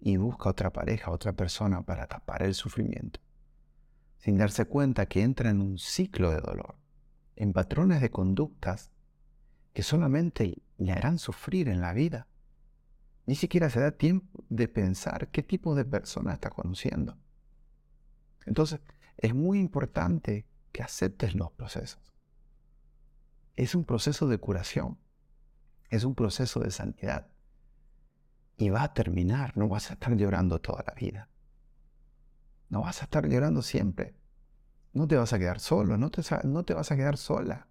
y 0.00 0.16
busca 0.16 0.50
otra 0.50 0.70
pareja, 0.70 1.10
otra 1.10 1.32
persona 1.32 1.82
para 1.82 2.06
tapar 2.06 2.42
el 2.42 2.54
sufrimiento, 2.54 3.20
sin 4.22 4.38
darse 4.38 4.66
cuenta 4.66 5.06
que 5.06 5.20
entra 5.20 5.50
en 5.50 5.60
un 5.60 5.78
ciclo 5.78 6.30
de 6.30 6.40
dolor, 6.40 6.76
en 7.34 7.52
patrones 7.52 8.00
de 8.00 8.12
conductas 8.12 8.92
que 9.72 9.82
solamente 9.82 10.62
le 10.78 10.92
harán 10.92 11.18
sufrir 11.18 11.68
en 11.68 11.80
la 11.80 11.92
vida. 11.92 12.28
Ni 13.26 13.34
siquiera 13.34 13.68
se 13.68 13.80
da 13.80 13.90
tiempo 13.90 14.44
de 14.48 14.68
pensar 14.68 15.28
qué 15.32 15.42
tipo 15.42 15.74
de 15.74 15.84
persona 15.84 16.34
está 16.34 16.50
conociendo. 16.50 17.18
Entonces, 18.46 18.80
es 19.16 19.34
muy 19.34 19.58
importante 19.58 20.46
que 20.70 20.84
aceptes 20.84 21.34
los 21.34 21.50
procesos. 21.50 22.14
Es 23.56 23.74
un 23.74 23.84
proceso 23.84 24.28
de 24.28 24.38
curación, 24.38 24.98
es 25.90 26.04
un 26.04 26.14
proceso 26.14 26.60
de 26.60 26.70
sanidad. 26.70 27.26
Y 28.56 28.70
va 28.70 28.84
a 28.84 28.94
terminar, 28.94 29.56
no 29.56 29.68
vas 29.68 29.90
a 29.90 29.94
estar 29.94 30.14
llorando 30.14 30.60
toda 30.60 30.84
la 30.86 30.94
vida. 30.94 31.28
No 32.72 32.80
vas 32.80 33.02
a 33.02 33.04
estar 33.04 33.28
llorando 33.28 33.60
siempre. 33.60 34.14
No 34.94 35.06
te 35.06 35.16
vas 35.16 35.34
a 35.34 35.38
quedar 35.38 35.60
solo, 35.60 35.98
no 35.98 36.10
te, 36.10 36.22
no 36.44 36.64
te 36.64 36.72
vas 36.72 36.90
a 36.90 36.96
quedar 36.96 37.18
sola. 37.18 37.68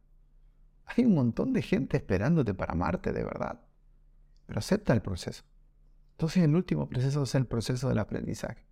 Hay 0.86 1.06
un 1.06 1.16
montón 1.16 1.54
de 1.54 1.64
gente 1.64 1.98
esperándote 1.98 2.54
para 2.54 2.74
amarte 2.74 3.12
de 3.12 3.24
verdad. 3.24 3.62
Pero 4.46 4.60
acepta 4.60 4.94
el 4.94 5.02
proceso. 5.02 5.42
Entonces 6.12 6.44
el 6.44 6.56
último 6.56 6.88
proceso 6.88 7.24
es 7.24 7.34
el 7.34 7.48
proceso 7.48 7.90
del 7.90 7.98
aprendizaje. 7.98 8.68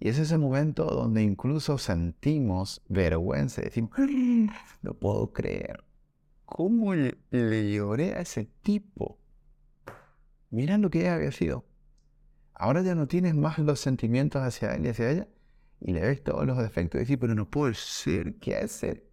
Y 0.00 0.08
es 0.08 0.18
ese 0.18 0.38
momento 0.38 0.86
donde 0.86 1.22
incluso 1.22 1.76
sentimos 1.76 2.80
vergüenza. 2.88 3.60
Decimos, 3.60 3.90
no 4.80 4.94
puedo 4.94 5.30
creer. 5.34 5.84
¿Cómo 6.46 6.94
le, 6.94 7.18
lloré 7.70 8.14
a 8.14 8.20
ese 8.20 8.46
tipo? 8.62 9.18
Mira 10.48 10.78
lo 10.78 10.88
que 10.88 11.06
había 11.10 11.32
sido. 11.32 11.66
Ahora 12.62 12.80
ya 12.82 12.94
no 12.94 13.08
tienes 13.08 13.34
más 13.34 13.58
los 13.58 13.80
sentimientos 13.80 14.40
hacia 14.40 14.76
él 14.76 14.86
y 14.86 14.90
hacia 14.90 15.10
ella. 15.10 15.28
Y 15.80 15.94
le 15.94 16.00
ves 16.00 16.22
todos 16.22 16.46
los 16.46 16.58
defectos. 16.58 17.00
Y 17.00 17.02
decís, 17.02 17.18
pero 17.20 17.34
no 17.34 17.50
puede 17.50 17.74
ser. 17.74 18.38
¿Qué 18.38 18.54
hacer? 18.54 19.10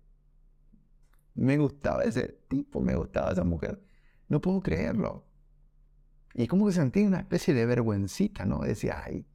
Me 1.33 1.57
gustaba 1.57 2.03
ese 2.03 2.43
tipo, 2.47 2.79
me 2.79 2.95
gustaba 2.95 3.31
esa 3.31 3.43
mujer. 3.43 3.81
No 4.27 4.39
puedo 4.39 4.61
creerlo. 4.61 5.25
Y 6.35 6.45
como 6.45 6.67
que 6.67 6.73
sentí 6.73 7.01
una 7.01 7.21
especie 7.21 7.55
de 7.55 7.65
vergüencita, 7.65 8.45
¿no? 8.45 8.59
Decía, 8.59 9.01
ay, 9.03 9.25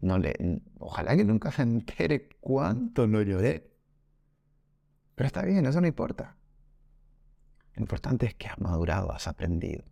no 0.00 0.18
le, 0.18 0.34
ojalá 0.78 1.16
que 1.16 1.24
nunca 1.24 1.50
se 1.50 1.62
entere 1.62 2.28
cuánto 2.42 3.06
lo 3.06 3.22
lloré. 3.22 3.72
Pero 5.14 5.28
está 5.28 5.40
bien, 5.46 5.64
eso 5.64 5.80
no 5.80 5.86
importa. 5.86 6.36
Lo 7.74 7.80
importante 7.80 8.26
es 8.26 8.34
que 8.34 8.48
has 8.48 8.58
madurado, 8.60 9.12
has 9.12 9.26
aprendido. 9.26 9.82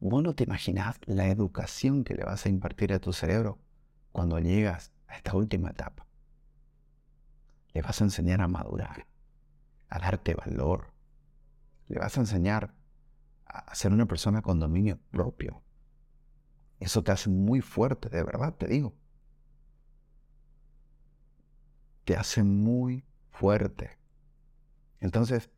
Vos 0.00 0.22
no 0.22 0.34
te 0.34 0.44
imaginás 0.44 0.98
la 1.06 1.28
educación 1.28 2.04
que 2.04 2.14
le 2.14 2.24
vas 2.24 2.46
a 2.46 2.48
impartir 2.48 2.92
a 2.92 2.98
tu 2.98 3.12
cerebro 3.12 3.58
cuando 4.12 4.38
llegas 4.38 4.92
a 5.06 5.16
esta 5.16 5.36
última 5.36 5.70
etapa. 5.70 6.06
Le 7.72 7.82
vas 7.82 8.00
a 8.00 8.04
enseñar 8.04 8.40
a 8.40 8.48
madurar, 8.48 9.06
a 9.88 9.98
darte 9.98 10.34
valor. 10.34 10.92
Le 11.88 11.98
vas 11.98 12.16
a 12.16 12.20
enseñar 12.20 12.74
a 13.44 13.74
ser 13.74 13.92
una 13.92 14.06
persona 14.06 14.42
con 14.42 14.58
dominio 14.58 14.98
propio, 15.10 15.62
eso 16.80 17.04
te 17.04 17.12
hace 17.12 17.28
muy 17.28 17.60
fuerte, 17.60 18.08
de 18.08 18.22
verdad, 18.22 18.54
te 18.54 18.66
digo. 18.66 18.94
Te 22.04 22.16
hace 22.16 22.42
muy 22.42 23.04
fuerte. 23.30 23.98
Entonces, 24.98 25.50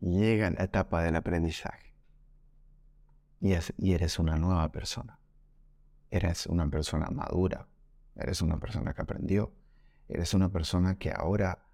llega 0.00 0.50
la 0.50 0.64
etapa 0.64 1.02
del 1.02 1.14
aprendizaje. 1.14 1.87
Y, 3.40 3.54
y 3.78 3.92
eres 3.92 4.18
una 4.18 4.36
nueva 4.36 4.70
persona. 4.72 5.18
Eres 6.10 6.46
una 6.46 6.68
persona 6.68 7.08
madura. 7.10 7.68
Eres 8.16 8.42
una 8.42 8.58
persona 8.58 8.94
que 8.94 9.02
aprendió. 9.02 9.52
Eres 10.08 10.34
una 10.34 10.48
persona 10.48 10.98
que 10.98 11.12
ahora 11.12 11.66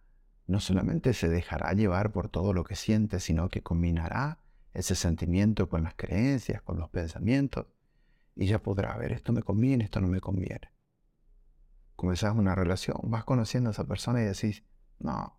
no 0.46 0.60
solamente 0.60 1.14
se 1.14 1.28
dejará 1.28 1.72
llevar 1.72 2.12
por 2.12 2.28
todo 2.28 2.52
lo 2.52 2.64
que 2.64 2.76
siente, 2.76 3.20
sino 3.20 3.48
que 3.48 3.62
combinará 3.62 4.38
ese 4.74 4.94
sentimiento 4.94 5.68
con 5.68 5.84
las 5.84 5.94
creencias, 5.94 6.60
con 6.62 6.78
los 6.78 6.90
pensamientos, 6.90 7.66
y 8.36 8.46
ya 8.46 8.60
podrá 8.60 8.96
ver, 8.96 9.12
esto 9.12 9.32
me 9.32 9.42
conviene, 9.42 9.84
esto 9.84 10.00
no 10.00 10.08
me 10.08 10.20
conviene. 10.20 10.72
Comenzás 11.96 12.34
una 12.34 12.54
relación, 12.54 12.96
vas 13.04 13.24
conociendo 13.24 13.70
a 13.70 13.72
esa 13.72 13.84
persona 13.84 14.20
y 14.20 14.24
decís, 14.24 14.64
no, 14.98 15.38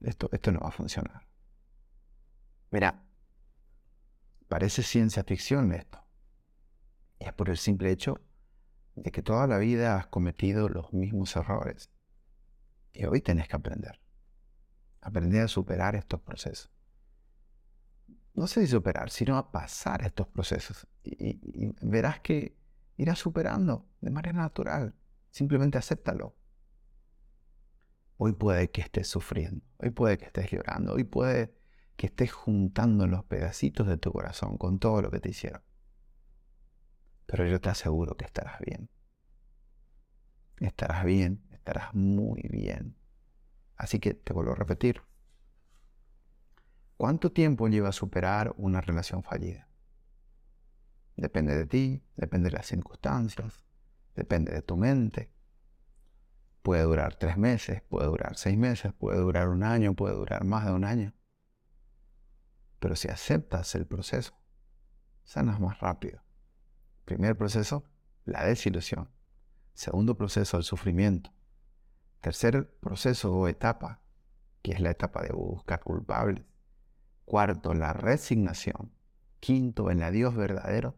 esto, 0.00 0.28
esto 0.32 0.52
no 0.52 0.60
va 0.60 0.68
a 0.68 0.72
funcionar. 0.72 1.26
Mira, 2.70 3.02
parece 4.48 4.82
ciencia 4.82 5.24
ficción 5.24 5.72
esto. 5.72 6.04
Y 7.18 7.24
es 7.24 7.32
por 7.32 7.50
el 7.50 7.56
simple 7.56 7.90
hecho 7.90 8.20
de 8.94 9.10
que 9.10 9.22
toda 9.22 9.46
la 9.46 9.58
vida 9.58 9.96
has 9.96 10.06
cometido 10.08 10.68
los 10.68 10.92
mismos 10.92 11.36
errores. 11.36 11.90
Y 12.92 13.04
hoy 13.04 13.20
tenés 13.20 13.48
que 13.48 13.56
aprender. 13.56 14.00
Aprender 15.00 15.42
a 15.42 15.48
superar 15.48 15.94
estos 15.94 16.20
procesos 16.20 16.70
no 18.38 18.46
sé 18.46 18.60
si 18.60 18.68
superar, 18.68 19.10
sino 19.10 19.36
a 19.36 19.50
pasar 19.50 20.02
estos 20.02 20.28
procesos. 20.28 20.86
Y, 21.02 21.72
verás 21.82 22.20
que 22.20 22.56
irás 22.96 23.18
superando 23.18 23.88
de 24.00 24.10
manera 24.10 24.38
natural. 24.38 24.94
Simplemente 25.30 25.76
acéptalo. 25.76 26.36
Hoy 28.16 28.32
puede 28.32 28.70
que 28.70 28.80
estés 28.80 29.08
sufriendo, 29.08 29.64
hoy 29.78 29.90
puede 29.90 30.18
que 30.18 30.24
estés 30.24 30.50
llorando, 30.50 30.94
hoy 30.94 31.04
puede 31.04 31.54
que 31.98 32.06
estés 32.06 32.32
juntando 32.32 33.06
los 33.06 33.24
pedacitos 33.24 33.86
de 33.86 33.98
tu 33.98 34.12
corazón 34.12 34.56
con 34.56 34.78
todo 34.78 35.02
lo 35.02 35.10
que 35.10 35.20
te 35.20 35.28
hicieron. 35.28 35.62
Pero 37.26 37.44
yo 37.46 37.60
te 37.60 37.68
aseguro 37.68 38.16
que 38.16 38.24
estarás 38.24 38.58
bien. 38.60 38.88
Estarás 40.60 41.04
bien, 41.04 41.44
estarás 41.52 41.94
muy 41.94 42.40
bien. 42.50 42.96
Así 43.76 43.98
que 43.98 44.14
te 44.14 44.32
vuelvo 44.32 44.52
a 44.52 44.54
repetir, 44.54 45.02
¿Cuánto 46.98 47.30
tiempo 47.30 47.68
lleva 47.68 47.90
a 47.90 47.92
superar 47.92 48.52
una 48.56 48.80
relación 48.80 49.22
fallida? 49.22 49.68
Depende 51.16 51.56
de 51.56 51.64
ti, 51.64 52.02
depende 52.16 52.50
de 52.50 52.56
las 52.56 52.66
circunstancias, 52.66 53.62
depende 54.16 54.52
de 54.52 54.62
tu 54.62 54.76
mente. 54.76 55.30
Puede 56.60 56.82
durar 56.82 57.14
tres 57.14 57.36
meses, 57.36 57.82
puede 57.82 58.08
durar 58.08 58.36
seis 58.36 58.58
meses, 58.58 58.92
puede 58.94 59.20
durar 59.20 59.48
un 59.48 59.62
año, 59.62 59.94
puede 59.94 60.16
durar 60.16 60.42
más 60.42 60.66
de 60.66 60.72
un 60.72 60.84
año. 60.84 61.12
Pero 62.78 62.96
si 62.96 63.08
aceptas 63.08 63.74
el 63.74 63.86
proceso, 63.86 64.38
sanas 65.24 65.60
más 65.60 65.80
rápido. 65.80 66.22
Primer 67.04 67.36
proceso, 67.36 67.84
la 68.24 68.44
desilusión. 68.44 69.10
Segundo 69.74 70.16
proceso, 70.16 70.56
el 70.56 70.64
sufrimiento. 70.64 71.32
Tercer 72.20 72.68
proceso 72.80 73.32
o 73.34 73.48
etapa, 73.48 74.02
que 74.62 74.72
es 74.72 74.80
la 74.80 74.90
etapa 74.90 75.22
de 75.22 75.32
buscar 75.32 75.82
culpables. 75.82 76.44
Cuarto, 77.24 77.74
la 77.74 77.92
resignación. 77.92 78.92
Quinto, 79.40 79.90
el 79.90 80.02
adiós 80.02 80.34
verdadero. 80.34 80.96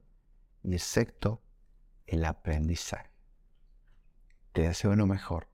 Y 0.62 0.78
sexto, 0.78 1.42
el 2.06 2.24
aprendizaje. 2.24 3.10
Te 4.52 4.62
deseo 4.62 4.94
lo 4.96 5.06
mejor. 5.06 5.48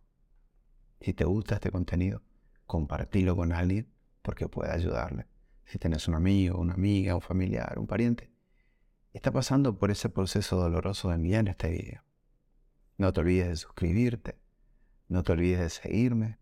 Si 1.01 1.13
te 1.13 1.25
gusta 1.25 1.57
este 1.57 1.71
contenido, 1.71 2.23
compartilo 2.67 3.37
con 3.37 3.53
alguien 3.53 3.93
porque 4.23 4.49
puede 4.49 4.73
ayudarle. 4.73 5.27
Si 5.67 5.79
tienes 5.79 6.09
un 6.09 6.15
amigo, 6.15 6.59
una 6.59 6.75
amiga, 6.75 7.15
un 7.15 7.21
familiar, 7.21 7.79
un 7.79 7.87
pariente, 7.87 8.31
está 9.13 9.31
pasando 9.31 9.79
por 9.79 9.91
ese 9.91 10.09
proceso 10.09 10.57
doloroso 10.57 11.09
de 11.09 11.17
enviar 11.17 11.49
este 11.49 11.71
video. 11.71 12.03
No 12.97 13.13
te 13.13 13.21
olvides 13.21 13.49
de 13.49 13.57
suscribirte. 13.57 14.39
No 15.09 15.23
te 15.23 15.33
olvides 15.33 15.61
de 15.61 15.71
seguirme. 15.71 16.39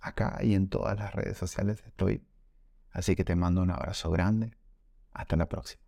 Acá 0.00 0.38
y 0.42 0.54
en 0.54 0.68
todas 0.68 0.98
las 0.98 1.14
redes 1.14 1.36
sociales 1.36 1.82
estoy 1.86 2.24
Así 2.92 3.16
que 3.16 3.24
te 3.24 3.34
mando 3.34 3.62
un 3.62 3.70
abrazo 3.70 4.10
grande. 4.10 4.56
Hasta 5.12 5.36
la 5.36 5.48
próxima. 5.48 5.82